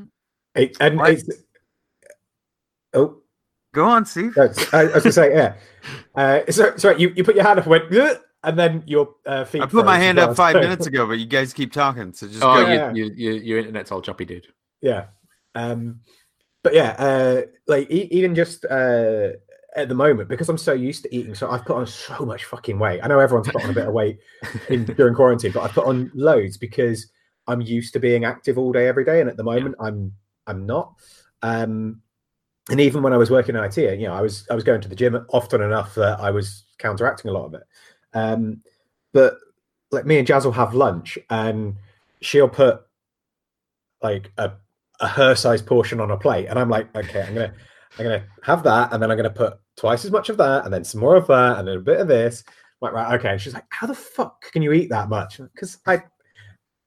[0.56, 1.18] It, and Right.
[1.20, 1.30] it's
[2.94, 3.22] oh,
[3.74, 4.36] Go on, Steve.
[4.38, 5.54] I, I was gonna say yeah.
[6.16, 9.14] Uh, so sorry, you, you put your hand up and went, "Ugh," and then your
[9.28, 9.62] uh, feet.
[9.62, 12.28] I put my hand as up five minutes ago, but you guys keep talking, so
[12.28, 12.68] just oh, go.
[12.72, 12.92] Yeah.
[12.94, 14.48] you, you, you, your internet's all choppy, dude.
[14.82, 15.06] yeah
[15.56, 16.00] um
[16.64, 19.30] but yeah uh like e- even just uh
[19.76, 22.46] at the moment because i'm so used to eating so i've put on so much
[22.46, 23.00] fucking weight.
[23.04, 24.18] I know everyone's put on a bit of weight
[24.70, 27.12] in, during quarantine but i've put on loads because
[27.48, 30.14] i'm used to being active all day every day and at the moment i'm
[30.48, 30.96] i'm not.
[31.42, 32.02] Um
[32.70, 34.82] and even when i was working in it you know i was i was going
[34.82, 37.64] to the gym often enough that i was counteracting a lot of it.
[38.14, 38.62] Um
[39.14, 39.36] but
[39.92, 41.76] like me and jazz will have lunch and
[42.22, 42.82] she'll put
[44.02, 44.52] like a,
[45.00, 47.54] a her size portion on a plate and i'm like okay i'm gonna
[47.98, 50.74] i'm gonna have that and then i'm gonna put twice as much of that and
[50.74, 52.44] then some more of that and then a bit of this
[52.82, 55.78] like right okay and she's like how the fuck can you eat that much because
[55.88, 56.02] i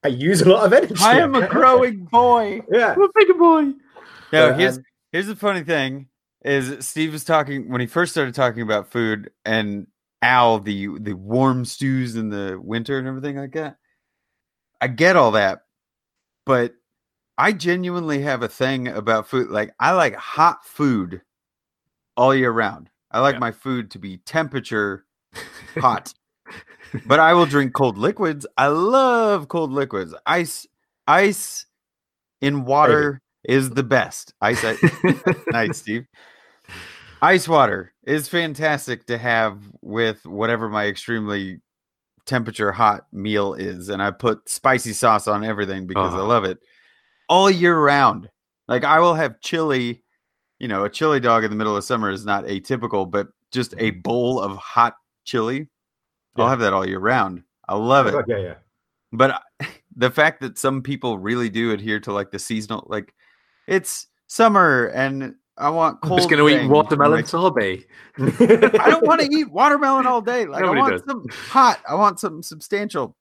[0.05, 2.61] i use a lot of energy I am a growing boy.
[2.71, 3.63] yeah I'm a bigger boy.
[4.33, 6.09] No, But, here's um, here's the funny thing:
[6.45, 9.87] is Steve was talking when he first started talking about food and
[10.23, 13.77] Al the the warm stews in the winter and everything like that.
[14.81, 15.61] I get all that,
[16.47, 16.73] but
[17.39, 19.49] I genuinely have a thing about food.
[19.51, 21.22] Like I like hot food
[22.16, 22.91] all year round.
[23.11, 23.41] I like Yeah.
[23.41, 25.05] my food to be temperature
[25.78, 26.12] hot.
[27.07, 28.47] but I will drink cold liquids.
[28.57, 30.14] I love cold liquids.
[30.26, 30.66] Ice,
[31.07, 31.66] ice
[32.41, 34.35] in water is the best.
[34.41, 34.76] Ice, I-
[35.53, 36.07] nice, Steve.
[37.20, 41.61] Ice water is fantastic to have with whatever my extremely
[42.26, 46.26] temperature hot meal is, and I put spicy sauce on everything because I Oh.
[46.26, 46.59] love it
[47.33, 48.28] all year round.
[48.68, 50.05] Like I will have chili,
[50.59, 53.72] you know, a chili dog in the middle of summer is not atypical, but just
[53.74, 54.01] a mm-hmm.
[54.01, 55.68] bowl of hot chili,
[56.37, 57.43] I'll have that all year round.
[57.68, 58.14] I love it.
[58.28, 58.55] yeah yeah
[59.12, 59.66] But I- uh,
[59.97, 63.14] the fact that some people really do adhere to like the seasonal, like
[63.66, 66.20] it's summer and I want I'm cold.
[66.20, 67.85] just going to eat watermelon Like, sorbet.
[68.18, 70.47] I don't want to eat watermelon all day.
[70.53, 71.03] Like Nobody I want does.
[71.07, 71.80] some hot.
[71.89, 73.16] I want something substantial.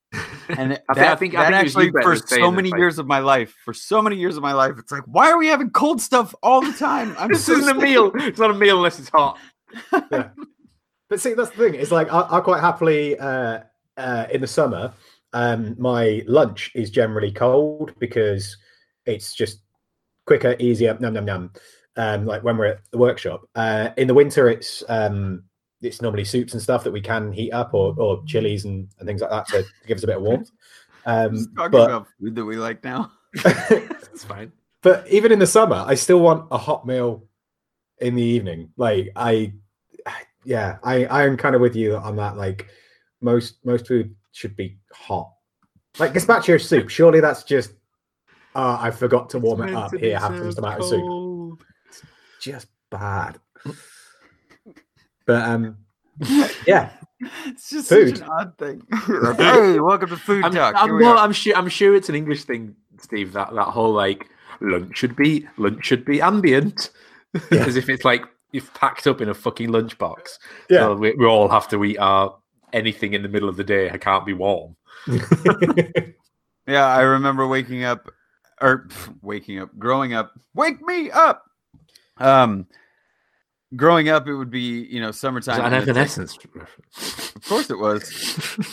[0.58, 2.72] And I that, think- I think- I think it was you, actually, for so many
[2.78, 5.38] years of my life, for so many years of my life, it's like, why are
[5.38, 7.16] we having cold stuff all the time?
[7.20, 8.12] I'm This so isn't a meal.
[8.16, 9.38] It's not a meal unless it's hot.
[11.10, 11.76] But see, that's the thing.
[11.76, 13.60] It's like I, I quite happily uh,
[13.98, 14.94] uh, in the summer.
[15.34, 18.56] Um, my lunch is generally cold because
[19.06, 19.60] it's just
[20.26, 20.98] quicker, easier.
[21.02, 21.52] Num num num.
[21.98, 23.42] Um, like when we're at the workshop.
[23.56, 25.44] Uh, in the winter, it's um,
[25.82, 29.08] it's normally soups and stuff that we can heat up, or or chilies and, and
[29.08, 30.52] things like that to give us a bit of warmth.
[31.06, 33.12] Um, talking but about food that we like now.
[34.14, 34.52] It's fine.
[34.82, 37.24] but even in the summer, I still want a hot meal
[38.00, 38.70] in the evening.
[38.76, 39.54] Like I,
[40.44, 42.36] yeah, I I am kind of with you on that.
[42.36, 42.68] Like
[43.22, 45.32] most most food should be hot.
[45.98, 47.72] Like gazpacho soup, surely that's just.
[48.54, 49.96] Uh, I forgot to warm it up.
[49.96, 51.64] Here, have some tomato soup.
[52.42, 53.40] Just bad.
[55.26, 55.78] But um,
[56.68, 56.92] yeah,
[57.46, 58.18] It's just Food.
[58.18, 58.82] such an odd thing.
[59.08, 60.76] Like, hey, welcome to Food I'm, Talk.
[60.78, 61.18] I'm, well.
[61.18, 61.56] I'm sure.
[61.56, 63.34] I'm sure it's an English thing, Steve.
[63.34, 64.28] That that whole like
[64.60, 66.90] lunch should be lunch should be ambient,
[67.52, 67.60] Yeah.
[67.66, 70.38] as if it's like you've packed up in a fucking lunchbox.
[70.70, 70.80] yeah.
[70.80, 72.36] So we, we all have to eat our
[72.74, 73.90] anything in the middle of the day.
[73.90, 74.76] I can't be warm.
[76.68, 78.10] Yeah, I remember waking up
[78.62, 80.32] or pff, waking up, growing up.
[80.54, 81.44] Wake me up.
[82.18, 82.68] Um
[83.76, 85.58] growing up it would be, you know, Is summertime.
[85.58, 87.34] that an and Evanescence reference?
[87.36, 88.10] Of course it was.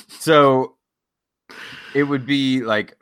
[0.21, 0.77] So
[1.95, 2.97] it would be like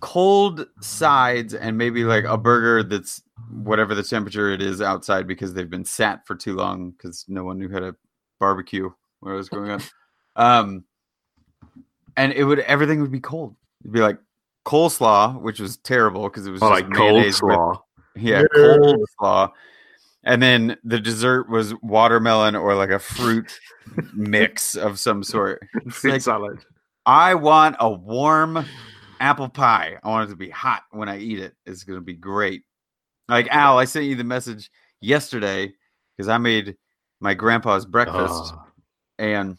[0.00, 5.52] cold sides and maybe like a burger that's whatever the temperature it is outside because
[5.52, 7.94] they've been sat for too long because no one knew how to
[8.40, 8.90] barbecue
[9.20, 9.82] what was going on.
[10.36, 10.84] Um,
[12.16, 13.54] and it would everything would be cold.
[13.82, 14.18] It'd be like
[14.64, 17.82] coleslaw, which was terrible because it was Oh, just like cold mayonnaise with- slaw.
[18.16, 19.46] yeah, Yeah.
[20.24, 23.58] And then the dessert was watermelon or like a fruit
[24.14, 25.60] mix of some sort.
[25.90, 26.60] Fruit like, salad.
[27.06, 28.64] I want a warm
[29.18, 29.98] apple pie.
[30.02, 31.54] I want it to be hot when I eat it.
[31.66, 32.62] It's going to be great.
[33.28, 34.70] Like Al, I sent you the message
[35.00, 35.72] yesterday
[36.16, 36.76] because I made
[37.20, 38.64] my grandpa's breakfast Oh,
[39.18, 39.58] and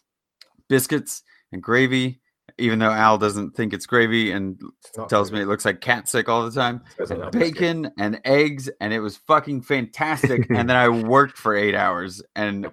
[0.69, 2.21] biscuits and gravy.
[2.57, 6.07] Even though Al doesn't think it's gravy and It's tells me it looks like cat
[6.07, 7.31] sick all the time and biscuit.
[7.31, 10.47] bacon and eggs, and it was fucking fantastic.
[10.49, 12.71] and then I worked for eight hours, and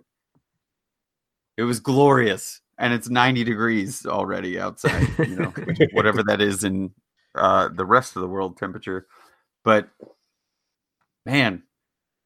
[1.57, 2.61] it was glorious.
[2.79, 5.07] And it's ninety degrees already outside.
[5.19, 5.53] You know,
[5.93, 6.93] whatever that is in
[7.35, 9.07] uh, the rest of the world temperature.
[9.65, 9.89] But
[11.27, 11.63] man,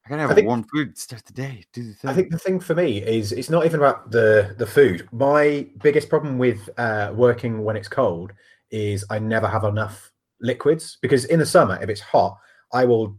[0.05, 1.65] I gotta have I think- warm food to start the day.
[1.73, 2.09] Do the thing.
[2.09, 5.07] I think the thing for me is it's not even about the the food.
[5.11, 8.31] My biggest problem with uh, working when it's cold
[8.71, 12.37] is I never have enough liquids because in the summer, if it's hot,
[12.71, 13.17] I will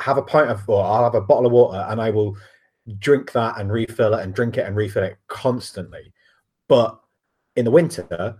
[0.00, 2.36] have a pint of or I'll have a bottle of water and I will
[2.98, 6.12] drink that and refill it and drink it and refill it constantly.
[6.68, 6.98] But
[7.54, 8.36] in the winter,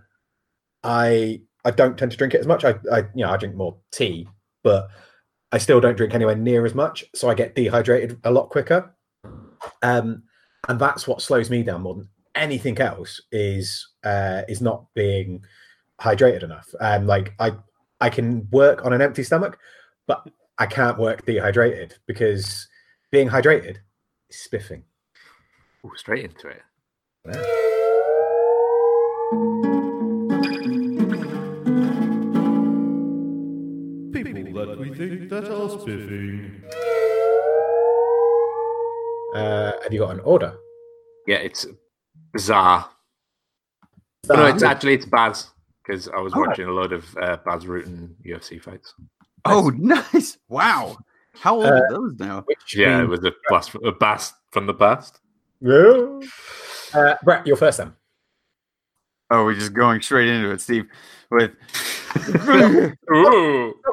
[0.83, 2.65] I I don't tend to drink it as much.
[2.65, 4.27] I, I you know I drink more tea,
[4.63, 4.89] but
[5.51, 8.93] I still don't drink anywhere near as much, so I get dehydrated a lot quicker.
[9.81, 10.23] Um,
[10.67, 15.43] and that's what slows me down more than anything else is uh, is not being
[15.99, 16.73] hydrated enough.
[16.79, 17.53] Um, like I
[17.99, 19.57] I can work on an empty stomach,
[20.07, 20.27] but
[20.57, 22.67] I can't work dehydrated because
[23.11, 23.77] being hydrated
[24.29, 24.83] is spiffing.
[25.85, 26.61] ooh, straight into it.
[27.25, 27.68] People
[35.89, 36.63] spiffing.
[39.35, 40.55] Uh, have you got an order?
[41.27, 41.65] Yeah, it's
[42.33, 42.89] bizarre.
[44.27, 45.49] But no, it's actually it's Baz
[45.83, 46.39] because I was Oh.
[46.41, 48.93] watching a lot of uh, Bas Rutten UFC fights.
[49.45, 50.37] oh, nice!
[50.49, 50.97] Wow,
[51.33, 52.41] how old Uh, are those now?
[52.41, 55.19] Which Yeah, it was a blast, a blast from the past.
[55.61, 56.19] Yeah.
[56.93, 57.93] Uh, Brett, you're first then.
[59.31, 60.85] Oh, we're just going straight into it, Steve.
[61.29, 61.55] With Ooh,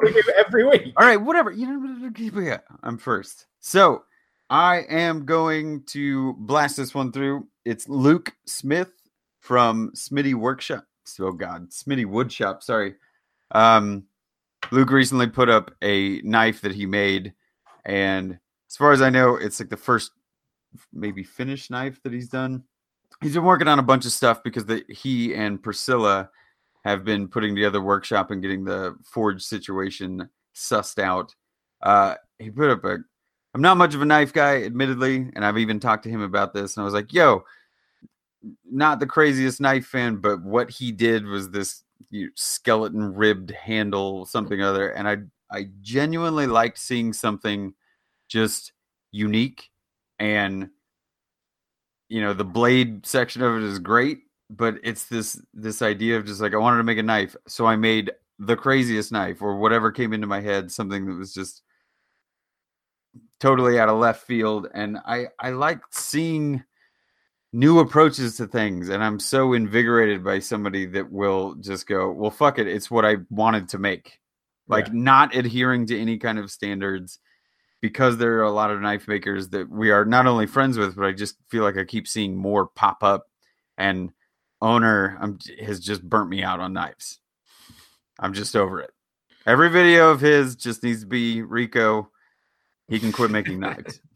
[0.03, 0.93] We do every week.
[0.97, 1.51] all right, whatever.
[1.51, 3.47] You know, I'm first.
[3.59, 4.03] So
[4.49, 7.47] I am going to blast this one through.
[7.65, 8.91] It's Luke Smith
[9.39, 10.85] from Smitty Workshop.
[11.19, 12.63] Oh God, Smitty Woodshop.
[12.63, 12.95] Sorry.
[13.51, 14.03] Um,
[14.71, 17.33] Luke recently put up a knife that he made,
[17.85, 18.37] and
[18.69, 20.11] as far as I know, it's like the first
[20.93, 22.63] maybe finished knife that he's done.
[23.21, 26.29] He's been working on a bunch of stuff because the, he and Priscilla
[26.87, 31.35] have been putting together workshop and getting the forge situation sussed out.
[31.81, 32.97] Uh, he put up a.
[33.53, 36.53] I'm not much of a knife guy, admittedly, and I've even talked to him about
[36.53, 36.75] this.
[36.75, 37.43] And I was like, "Yo,
[38.69, 44.25] not the craziest knife fan, but what he did was this you, skeleton ribbed handle,
[44.25, 45.17] something other." And I,
[45.51, 47.73] I genuinely liked seeing something
[48.27, 48.73] just
[49.11, 49.69] unique,
[50.19, 50.69] and
[52.09, 54.19] you know, the blade section of it is great,
[54.49, 57.65] but it's this this idea of just like I wanted to make a knife, so
[57.65, 61.63] I made the craziest knife or whatever came into my head, something that was just
[63.39, 64.67] totally out of left field.
[64.73, 66.63] And I I like seeing
[67.53, 72.31] new approaches to things, and I'm so invigorated by somebody that will just go, well,
[72.31, 74.19] fuck it, it's what I wanted to make,
[74.67, 74.91] like Yeah.
[74.91, 77.19] not adhering to any kind of standards.
[77.81, 80.95] Because there are a lot of knife makers that we are not only friends with,
[80.95, 83.27] but I just feel like I keep seeing more pop up.
[83.77, 84.11] And
[84.61, 87.19] owner um, has just burnt me out on knives.
[88.19, 88.91] I'm just over it.
[89.45, 92.09] Every video of his just needs to be Rico.
[92.87, 94.01] He can quit making knives.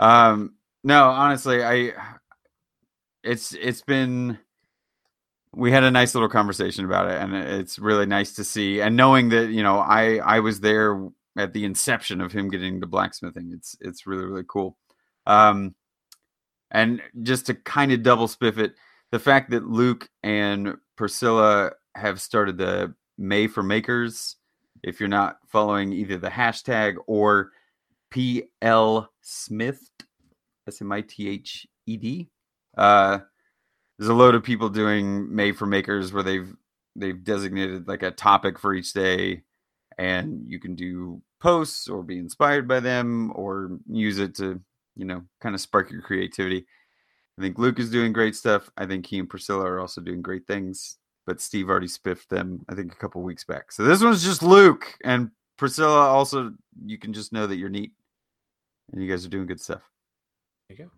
[0.00, 1.92] Um, no, honestly, I
[3.24, 4.38] it's it's been
[5.52, 8.80] we had a nice little conversation about it, and it's really nice to see.
[8.80, 12.80] And knowing that you know I I was there at the inception of him getting
[12.80, 14.76] to blacksmithing, it's it's really really cool.
[15.26, 15.74] Um,
[16.70, 18.74] and just to kind of double spiff it,
[19.10, 24.36] the fact that Luke and Priscilla have started the May for Makers.
[24.82, 27.50] If you're not following either the hashtag or
[28.10, 29.80] PL Smith,
[30.68, 32.28] S M I T H E D,
[32.76, 33.18] uh,
[33.98, 36.54] there's a load of people doing May for Makers where they've
[36.94, 39.42] they've designated like a topic for each day,
[39.98, 44.60] and you can do posts or be inspired by them or use it to
[44.96, 46.66] you know kind of spark your creativity.
[47.38, 48.68] I think Luke is doing great stuff.
[48.76, 50.98] I think he and Priscilla are also doing great things.
[51.28, 53.70] but Steve already spiffed them, I think, a couple weeks back.
[53.70, 56.08] So this one's just Luke and Priscilla.
[56.08, 56.54] Also,
[56.86, 57.92] you can just know that you're neat
[58.90, 59.82] and you guys are doing good stuff.
[60.68, 60.90] There you go.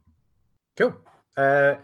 [0.76, 0.96] Cool.
[1.36, 1.74] Uh,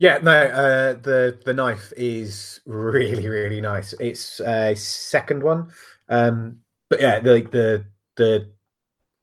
[0.00, 3.94] yeah, no, uh, the the knife is really really nice.
[4.00, 5.70] It's a second one,
[6.08, 6.58] um,
[6.90, 7.84] but yeah, the the
[8.16, 8.50] the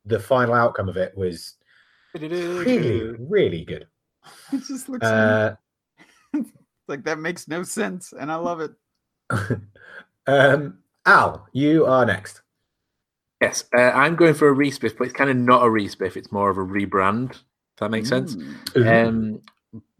[0.06, 1.56] the final outcome of it was
[2.14, 3.86] really really good.
[4.54, 5.56] It just looks Uh,
[6.88, 8.72] like that makes no sense, and I love it.
[10.28, 12.42] um, Al, you are next.
[13.42, 16.18] Yes, uh, I'm going for a respiff, but it's kind of not a respiff.
[16.18, 17.32] It's more of a rebrand.
[17.32, 18.36] If that makes sense.
[18.36, 19.08] Mm.
[19.08, 19.42] Um,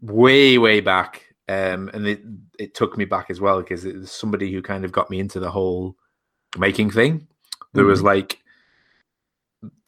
[0.02, 2.20] way, way back, um, and it
[2.58, 5.20] it took me back as well because it was somebody who kind of got me
[5.20, 5.96] into the whole
[6.58, 7.26] making thing.
[7.72, 8.38] There was like,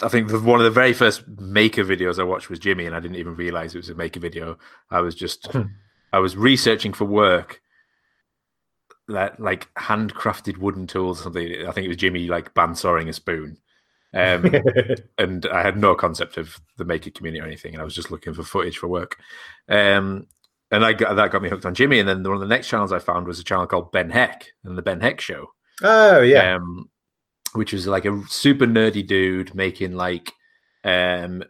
[0.03, 2.95] I think the, one of the very first maker videos I watched was Jimmy, and
[2.95, 4.59] I didn't even realize it was a maker video.
[4.91, 5.63] I was just, Hmm.
[6.13, 7.61] I was researching for work.
[9.09, 11.67] That like handcrafted wooden tools or something.
[11.67, 13.59] I think it was Jimmy like bandsawing a spoon.
[14.15, 14.55] Um,
[15.19, 18.11] and I had no concept of the maker community or anything, and I was just
[18.11, 19.19] looking for footage for work.
[19.69, 20.27] Um,
[20.71, 21.99] and I got, that got me hooked on Jimmy.
[22.01, 24.49] And then one of the next channels I found was a channel called Ben Heck
[24.65, 25.49] and the Ben Heck Show,
[25.83, 26.89] oh yeah, um,
[27.55, 30.33] which was like a super nerdy dude making like,
[30.85, 31.43] um,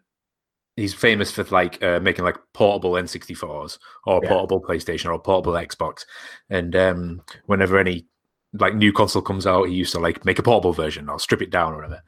[0.77, 4.29] he's famous for like uh, making like portable N64s or Yeah.
[4.29, 6.05] portable PlayStation or portable Xbox.
[6.51, 8.07] And um, whenever any
[8.55, 11.43] like new console comes out, he used to like make a portable version or strip
[11.43, 12.03] it down or whatever.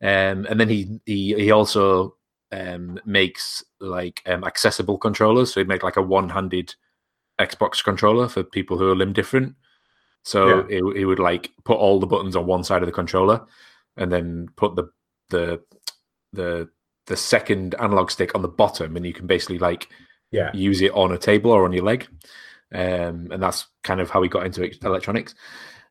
[0.00, 2.16] Um, and then he he he also
[2.52, 5.52] um, makes like um, accessible controllers.
[5.52, 6.74] So he'd make like a one-handed
[7.40, 9.54] Xbox controller for people who are limb different.
[10.24, 13.46] So he, he would like put all the buttons on one side of the controller,
[13.96, 14.90] and then put the
[15.30, 15.60] the
[16.32, 16.68] the
[17.06, 19.88] the second analog stick on the bottom, and you can basically like
[20.30, 20.50] yeah.
[20.52, 22.06] use it on a table or on your leg.
[22.74, 25.34] Um, and that's kind of how he got into electronics.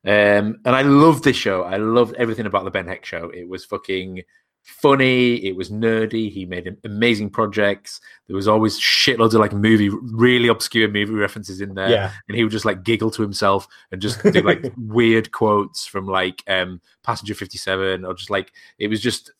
[0.06, 1.64] Um, and I loved this show.
[1.64, 3.30] I loved everything about the Ben Heck show.
[3.30, 4.22] It was fucking
[4.68, 5.36] funny.
[5.46, 6.30] It was nerdy.
[6.30, 8.02] He made amazing projects.
[8.28, 11.90] There was always shitloads of like movie, really obscure movie references in there.
[11.90, 15.86] Yeah, And he would just like giggle to himself and just do like weird quotes
[15.86, 19.32] from like um, Passenger 57 or just like, it was just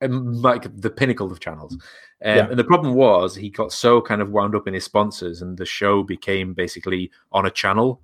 [0.00, 1.74] um, like the pinnacle of channels.
[1.74, 2.48] Um, Yeah.
[2.48, 5.58] And the problem was he got so kind of wound up in his sponsors, and
[5.58, 8.00] the show became basically on a channel.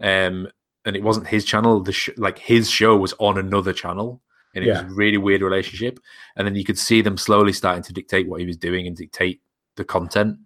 [0.00, 0.48] Um,
[0.84, 1.80] and it wasn't his channel.
[1.80, 4.20] The sh- like his show was on another channel,
[4.56, 4.82] and it Yeah.
[4.82, 6.00] was a really weird relationship.
[6.34, 8.96] And then you could see them slowly starting to dictate what he was doing and
[8.96, 9.40] dictate
[9.76, 10.38] the content.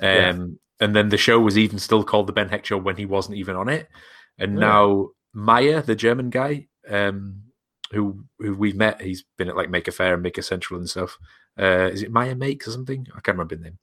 [0.00, 0.44] Um, Yeah.
[0.80, 3.38] And then the show was even still called the Ben Heck Show when he wasn't
[3.38, 3.88] even on it.
[4.38, 4.60] And Yeah.
[4.60, 7.42] now Mayer, the German guy, um,
[7.92, 11.18] who who we've met, he's been at like Maker Faire and Maker Central and stuff.
[11.58, 13.06] Uh, is it Mayer Makes or something?
[13.10, 13.78] I can't remember the name.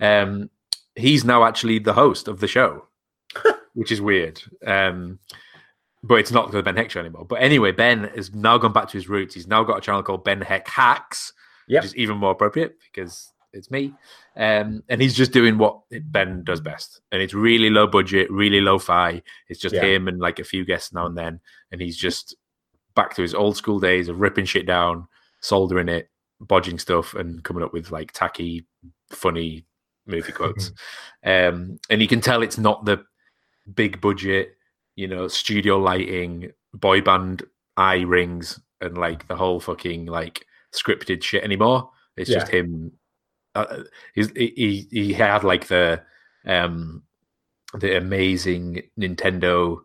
[0.00, 0.50] Um,
[0.96, 2.86] he's now actually the host of the show,
[3.74, 4.42] which is weird.
[4.66, 5.20] Um,
[6.02, 7.24] but it's not the Ben Heck show anymore.
[7.26, 9.34] But anyway, Ben has now gone back to his roots.
[9.34, 11.32] He's now got a channel called Ben Heck Hacks,
[11.68, 11.82] Yep.
[11.82, 13.92] which is even more appropriate because it's me.
[14.36, 17.00] Um, and he's just doing what Ben does best.
[17.12, 19.22] And it's really low budget, really low fi.
[19.48, 19.84] It's just Yeah.
[19.84, 21.40] him and like a few guests now and then.
[21.70, 22.34] And he's just
[22.94, 25.06] back to his old school days of ripping shit down,
[25.40, 28.66] soldering it, bodging stuff, and coming up with like tacky,
[29.10, 29.66] funny
[30.06, 30.72] movie quotes.
[31.24, 33.04] um, and you can tell it's not the
[33.74, 34.56] big budget,
[35.00, 37.42] you know, studio lighting, boy band
[37.78, 40.44] eye rings, and like the whole fucking like
[40.74, 41.90] scripted shit anymore.
[42.18, 42.92] It's just him.
[43.54, 43.84] Uh,
[44.14, 46.02] he's, he he had like the
[46.44, 47.02] um
[47.72, 49.78] the amazing Nintendo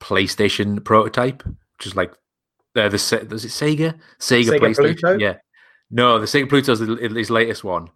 [0.00, 2.12] PlayStation prototype, which is like
[2.74, 5.00] uh, the Se- was it Sega Sega, Sega PlayStation?
[5.00, 5.18] Pluto?
[5.18, 5.36] Yeah,
[5.90, 7.88] no, the Sega Pluto's his latest one.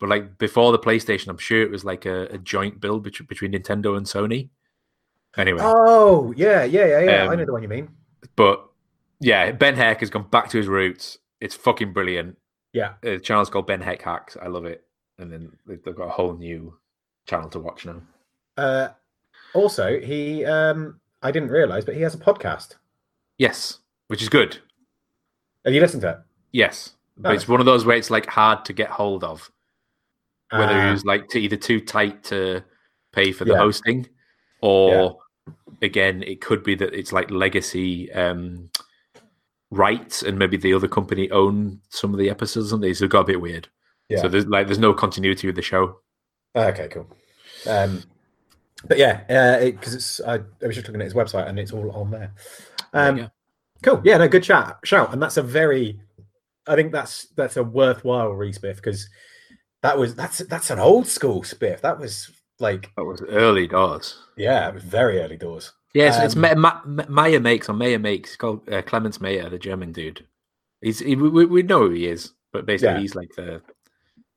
[0.00, 3.28] But like before the PlayStation, I'm sure it was like a, a joint build between,
[3.28, 4.50] between Nintendo and Sony.
[5.38, 7.24] Anyway, Oh yeah, yeah, yeah, yeah.
[7.24, 7.88] I Um, know the one you mean.
[8.36, 8.68] but
[9.20, 11.18] yeah, Ben Heck has gone back to his roots.
[11.40, 12.36] It's fucking brilliant.
[12.72, 12.90] Yeah.
[13.04, 14.36] Uh, The channel's called Ben Heck Hacks.
[14.42, 14.84] I love it.
[15.18, 16.76] And then they've got a whole new
[17.26, 18.02] channel to watch now.
[18.56, 18.88] Uh,
[19.54, 22.74] also, he um, I didn't realize, but he has a podcast.
[23.38, 23.78] Yes,
[24.08, 24.58] which is good.
[25.64, 26.18] Have you listened to it?
[26.52, 29.50] Yes, but it's one of those where it's like hard to get hold of.
[30.50, 32.62] Whether Ah, he was like to either too tight to
[33.12, 33.58] pay for the Yeah.
[33.58, 34.08] hosting,
[34.62, 35.18] or
[35.82, 38.70] again, it could be that it's like legacy um,
[39.70, 42.72] rights, and maybe the other company own some of the episodes.
[42.72, 43.68] And so it got a bit weird.
[44.08, 44.22] Yeah.
[44.22, 46.00] So there's like there's no continuity with the show.
[46.56, 47.06] Okay, cool.
[47.66, 48.02] Um,
[48.86, 51.90] but yeah, because it's I, I was just looking at his website and it's all
[51.92, 52.32] on there.
[52.92, 53.30] Um, go.
[53.82, 54.00] cool.
[54.04, 56.00] Yeah, no, good chat, shout, and that's a very,
[56.66, 59.08] I think that's that's a worthwhile respiff because
[59.82, 61.80] that was that's that's an old school spiff.
[61.80, 62.30] That was
[62.60, 64.18] Like, That was early doors.
[64.36, 65.72] yeah, it was very early doors.
[65.94, 68.36] Yeah, it's, it's Um, Ma- Ma- Mayer makes or Mayer makes.
[68.36, 70.26] Called uh, Clemens Mayer, the German dude.
[70.80, 73.00] He's he, we, we know who he is, but basically Yeah.
[73.00, 73.62] he's like the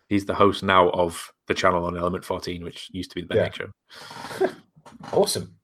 [0.08, 3.28] he's the host now of the channel on Element 14, which used to be the
[3.28, 3.52] Ben Yeah.
[3.52, 4.50] Show.
[5.14, 5.56] Awesome.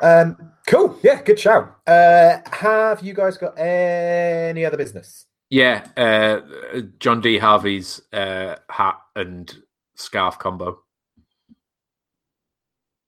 [0.00, 0.98] Um, cool.
[1.02, 1.76] Yeah, good shout.
[1.86, 5.26] Uh, have you guys got any other business?
[5.50, 7.38] Yeah, uh, John D.
[7.38, 9.54] Harvey's uh, hat and
[9.96, 10.80] scarf combo.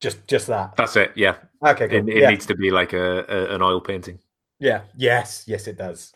[0.01, 0.77] Just, just that.
[0.77, 1.13] That's it.
[1.15, 2.09] Yeah, Okay, cool.
[2.09, 2.31] it, it yeah.
[2.31, 4.19] needs to be like a, a an oil painting.
[4.59, 4.83] yeah.
[4.97, 5.45] Yes.
[5.47, 6.13] Yes, it does.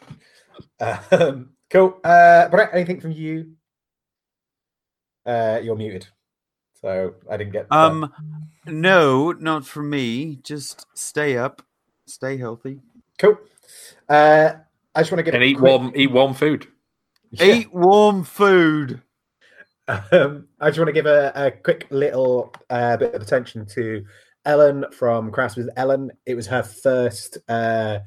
[0.81, 1.99] Um, cool.
[2.05, 3.53] Uh, Brett, anything from you?
[5.27, 6.07] Uh, you're muted,
[6.81, 7.69] so I didn't get.
[7.69, 7.75] that.
[7.75, 8.13] Um,
[8.67, 10.37] no, not for me.
[10.43, 11.63] Just stay up,
[12.07, 12.81] stay healthy,
[13.19, 13.39] cool.
[14.09, 14.53] Uh,
[14.95, 16.69] I just want to get And eat quick- warm eat warm food.
[17.31, 17.47] Yeah.
[17.47, 19.01] eat warm food.
[19.87, 24.05] Um, I just want to give a, a quick little uh, bit of attention to
[24.45, 26.11] Ellen from Crafts with Ellen.
[26.27, 27.99] It was her first uh,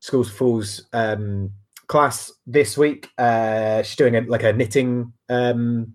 [0.00, 1.50] Schools Fools um,
[1.86, 3.10] class this week.
[3.18, 5.94] Uh, she's doing a, like a knitting um,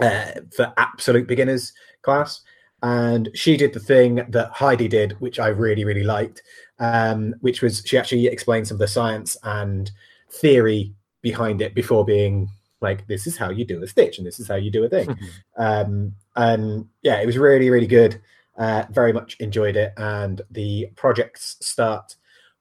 [0.00, 2.40] uh, for absolute beginners class.
[2.84, 6.42] And she did the thing that Heidi did, which I really, really liked,
[6.80, 9.90] um, which was she actually explained some of the science and
[10.30, 12.48] theory behind it before being
[12.82, 14.88] like, this is how you do a stitch and this is how you do a
[14.88, 15.16] thing.
[15.56, 18.20] um, and yeah, it was really, really good.
[18.58, 19.92] Uh, very much enjoyed it.
[19.96, 22.16] And the projects start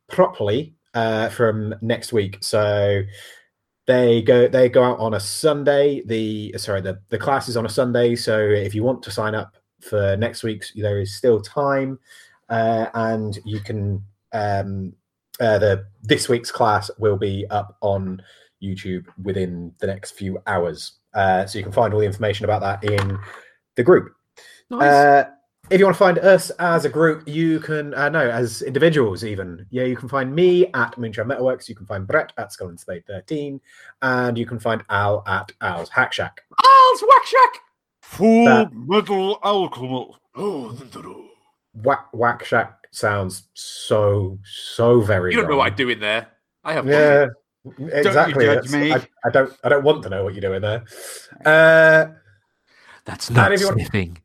[0.07, 2.37] properly uh, from next week.
[2.41, 3.03] So
[3.87, 6.01] they go they go out on a Sunday.
[6.05, 8.15] The sorry, the the class is on a Sunday.
[8.15, 11.99] So if you want to sign up for next week's, there is still time,
[12.49, 14.03] uh, and you can.
[14.33, 14.93] Um,
[15.39, 18.21] uh, the this week's class will be up on
[18.61, 20.93] YouTube within the next few hours.
[21.13, 23.17] Uh, so you can find all the information about that in
[23.75, 24.13] the group.
[24.71, 25.23] Uh,
[25.69, 29.23] if you want to find us as a group, you can, uh, no, as individuals
[29.23, 29.65] even.
[29.69, 31.69] Yeah, you can find me at Moonshine Metalworks.
[31.69, 33.59] You can find Brett at Skull and Spade 13.
[34.01, 36.41] And you can find Al at Al's Hack Shack.
[36.63, 37.59] Al's Whack Shack.
[38.01, 40.11] Full That- metal alchemy.
[41.73, 46.27] Whack, Whack Shack sounds so, so very You don't know what I do in there.
[46.63, 47.27] I have Yeah,
[47.65, 48.45] exactly.
[48.45, 48.93] judge That's- me.
[48.93, 49.53] I, I don't.
[49.63, 50.83] I don't want to know what you're doing there.
[51.45, 52.13] Uh,
[53.05, 54.19] That's not if you want-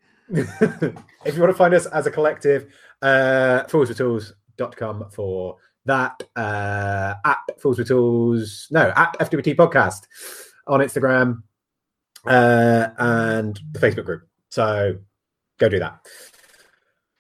[1.25, 2.73] if you want to find us as a collective,
[3.03, 6.23] uh, foolsfortools.com for that.
[6.35, 10.03] Uh, at Fools with Tools, no, at FWT Podcast
[10.67, 11.43] on Instagram
[12.27, 14.29] uh, and the Facebook group.
[14.51, 14.99] So
[15.59, 16.01] go do that.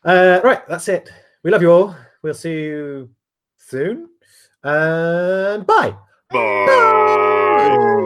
[0.04, 1.10] Uh, right, that's it.
[1.42, 1.96] We love you all.
[2.22, 3.10] We'll see you
[3.56, 4.08] soon.
[4.66, 5.94] And bye.
[6.32, 8.02] Bye.